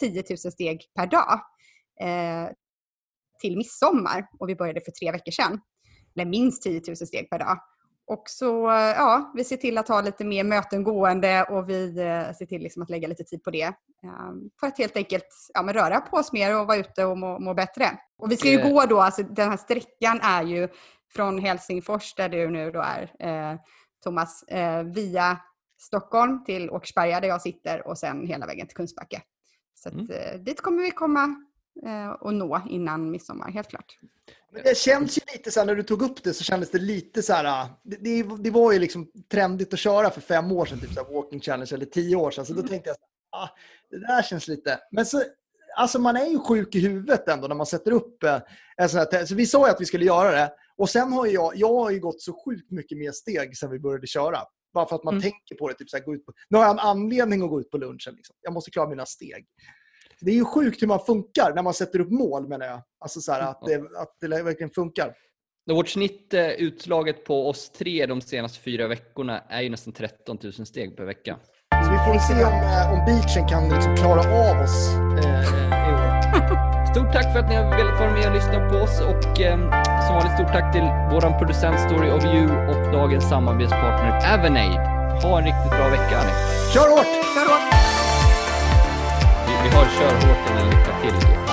10 0.00 0.24
000 0.30 0.38
steg 0.38 0.80
per 0.94 1.06
dag. 1.06 1.40
Eh, 2.00 2.50
till 3.40 3.56
midsommar 3.56 4.28
och 4.38 4.48
vi 4.48 4.56
började 4.56 4.80
för 4.80 4.92
tre 4.92 5.12
veckor 5.12 5.32
sedan. 5.32 5.60
Eller 6.16 6.30
minst 6.30 6.62
10 6.62 6.82
000 6.86 6.96
steg 6.96 7.30
per 7.30 7.38
dag. 7.38 7.58
Och 8.08 8.22
så, 8.26 8.70
eh, 8.70 8.74
ja, 8.76 9.32
vi 9.34 9.44
ser 9.44 9.56
till 9.56 9.78
att 9.78 9.88
ha 9.88 10.00
lite 10.00 10.24
mer 10.24 10.44
möten 10.44 10.84
gående 10.84 11.42
och 11.44 11.68
vi 11.70 11.98
eh, 11.98 12.34
ser 12.36 12.46
till 12.46 12.62
liksom 12.62 12.82
att 12.82 12.90
lägga 12.90 13.08
lite 13.08 13.24
tid 13.24 13.42
på 13.44 13.50
det. 13.50 13.62
eh, 13.62 13.72
För 14.60 14.66
att 14.66 14.78
helt 14.78 14.96
enkelt 14.96 15.26
ja, 15.54 15.62
men 15.62 15.74
röra 15.74 16.00
på 16.00 16.16
oss 16.16 16.32
mer 16.32 16.60
och 16.60 16.66
vara 16.66 16.76
ute 16.76 17.04
och 17.04 17.18
må, 17.18 17.38
må 17.38 17.54
bättre. 17.54 17.84
Och 18.18 18.30
vi 18.32 18.36
ska 18.36 18.48
ju 18.48 18.72
gå 18.72 18.86
då, 18.86 19.00
alltså 19.00 19.22
den 19.22 19.50
här 19.50 19.56
sträckan 19.56 20.20
är 20.22 20.42
ju 20.42 20.68
från 21.14 21.38
Helsingfors 21.38 22.14
där 22.14 22.28
du 22.28 22.50
nu 22.50 22.70
då 22.70 22.80
är, 22.80 23.02
eh, 23.18 23.58
Thomas, 24.04 24.42
eh, 24.42 24.82
via 24.82 25.38
Stockholm 25.80 26.44
till 26.44 26.70
Åkersberga 26.70 27.20
där 27.20 27.28
jag 27.28 27.42
sitter 27.42 27.86
och 27.86 27.98
sen 27.98 28.26
hela 28.26 28.46
vägen 28.46 28.66
till 28.66 28.76
Kungsbacka. 28.76 29.20
Så 29.74 29.88
att, 29.88 29.94
Mm. 29.94 30.10
eh, 30.10 30.38
dit 30.40 30.60
kommer 30.60 30.82
vi 30.82 30.90
komma 30.90 31.34
och 32.20 32.34
nå 32.34 32.62
innan 32.68 33.10
midsommar, 33.10 33.50
helt 33.50 33.68
klart. 33.68 33.98
Men 34.52 34.62
det 34.62 34.76
känns 34.76 35.18
ju 35.18 35.20
lite 35.32 35.50
så 35.50 35.60
här, 35.60 35.66
när 35.66 35.74
du 35.74 35.82
tog 35.82 36.02
upp 36.02 36.22
det 36.22 36.34
så 36.34 36.44
kändes 36.44 36.70
det 36.70 36.78
lite 36.78 37.22
så 37.22 37.32
här, 37.32 37.44
ah, 37.44 37.68
det, 37.82 38.22
det, 38.38 38.50
var 38.50 38.72
ju 38.72 38.78
liksom 38.78 39.10
trendigt 39.32 39.72
att 39.72 39.78
köra 39.78 40.10
för 40.10 40.20
fem 40.20 40.52
år 40.52 40.66
sedan, 40.66 40.80
typ 40.80 40.92
så 40.92 41.04
här 41.04 41.14
walking 41.14 41.40
challenge, 41.40 41.70
eller 41.72 41.86
tio 41.86 42.16
år 42.16 42.30
sedan. 42.30 42.46
Så 42.46 42.52
då 42.52 42.62
tänkte 42.62 42.90
jag, 42.90 42.96
så 42.96 43.02
ah, 43.30 43.48
det 43.90 43.98
där 43.98 44.22
känns 44.22 44.48
lite... 44.48 44.78
Men 44.90 45.06
så, 45.06 45.22
alltså 45.76 45.98
man 45.98 46.16
är 46.16 46.26
ju 46.26 46.38
sjuk 46.38 46.74
i 46.74 46.80
huvudet 46.80 47.28
ändå 47.28 47.48
när 47.48 47.54
man 47.54 47.66
sätter 47.66 47.90
upp 47.90 48.22
eh, 48.22 48.40
en 48.76 48.88
sån 48.88 48.98
här, 48.98 49.26
Så 49.26 49.34
vi 49.34 49.46
sa 49.46 49.66
ju 49.66 49.72
att 49.72 49.80
vi 49.80 49.86
skulle 49.86 50.04
göra 50.04 50.30
det. 50.30 50.52
Och 50.76 50.90
sen 50.90 51.12
har 51.12 51.26
jag, 51.26 51.56
jag 51.56 51.74
har 51.74 51.90
ju 51.90 52.00
gått 52.00 52.22
så 52.22 52.32
sjukt 52.44 52.70
mycket 52.70 52.98
mer 52.98 53.12
steg 53.12 53.56
sedan 53.56 53.70
vi 53.70 53.78
började 53.78 54.06
köra. 54.06 54.38
Bara 54.74 54.86
för 54.86 54.96
att 54.96 55.04
man 55.04 55.14
Mm. 55.14 55.22
tänker 55.22 55.54
på 55.54 55.68
det. 55.68 55.74
Typ 55.74 55.90
så 55.90 55.96
här, 55.96 56.04
gå 56.04 56.14
ut 56.14 56.26
på, 56.26 56.32
nu 56.48 56.58
har 56.58 56.64
jag 56.64 56.72
en 56.72 56.78
anledning 56.78 57.42
att 57.42 57.50
gå 57.50 57.60
ut 57.60 57.70
på 57.70 57.78
lunchen. 57.78 58.14
Liksom. 58.14 58.36
Jag 58.40 58.52
måste 58.52 58.70
klara 58.70 58.88
mina 58.88 59.06
steg. 59.06 59.46
Det 60.20 60.30
är 60.30 60.34
ju 60.34 60.44
sjukt 60.44 60.82
hur 60.82 60.86
man 60.86 61.00
funkar 61.00 61.52
när 61.54 61.62
man 61.62 61.74
sätter 61.74 62.00
upp 62.00 62.10
mål 62.10 62.48
menar 62.48 62.66
jag. 62.66 62.82
Alltså 63.00 63.20
så 63.20 63.32
här, 63.32 63.40
att, 63.40 63.62
det, 63.66 63.74
att 63.74 64.16
det 64.20 64.42
verkligen 64.42 64.70
funkar. 64.70 65.14
Vårt 65.70 65.88
snitt 65.88 66.34
eh, 66.34 66.48
utslaget 66.48 67.24
på 67.24 67.48
oss 67.48 67.70
tre 67.70 68.06
de 68.06 68.20
senaste 68.20 68.60
fyra 68.60 68.88
veckorna 68.88 69.40
är 69.48 69.62
ju 69.62 69.70
nästan 69.70 69.92
13 69.92 70.38
000 70.42 70.52
steg 70.52 70.96
per 70.96 71.04
vecka. 71.04 71.36
Så 71.84 71.90
vi 71.90 71.98
får 71.98 72.18
se 72.18 72.44
om, 72.44 72.52
eh, 72.52 72.92
om 72.92 73.04
beachen 73.06 73.48
kan 73.48 73.68
liksom 73.68 73.96
klara 73.96 74.20
av 74.20 74.64
oss 74.64 74.88
eh, 75.24 75.88
i 75.88 75.92
år. 75.94 76.08
Stort 76.92 77.12
tack 77.12 77.32
för 77.32 77.38
att 77.40 77.48
ni 77.48 77.54
har 77.54 77.76
velat 77.76 78.00
vara 78.00 78.12
med 78.12 78.26
och 78.28 78.34
lyssna 78.34 78.68
på 78.70 78.76
oss 78.76 79.00
och 79.00 79.40
eh, 79.40 79.58
som 80.04 80.14
vanligt 80.14 80.34
stort 80.38 80.52
tack 80.56 80.72
till 80.72 80.86
vår 81.12 81.38
producent 81.38 81.80
Story 81.80 82.10
of 82.10 82.24
You 82.24 82.46
och 82.70 82.92
dagens 82.92 83.28
samarbetspartner 83.28 84.34
Avenade. 84.34 84.78
Ha 85.22 85.38
en 85.38 85.44
riktigt 85.44 85.70
bra 85.78 85.88
vecka. 85.88 86.18
Kör 86.74 86.88
hårt! 86.96 87.27
vi 89.62 89.68
har 89.76 89.84
körhårt, 89.84 90.22
hårt 90.22 90.46
den 90.46 90.70
till. 91.02 91.47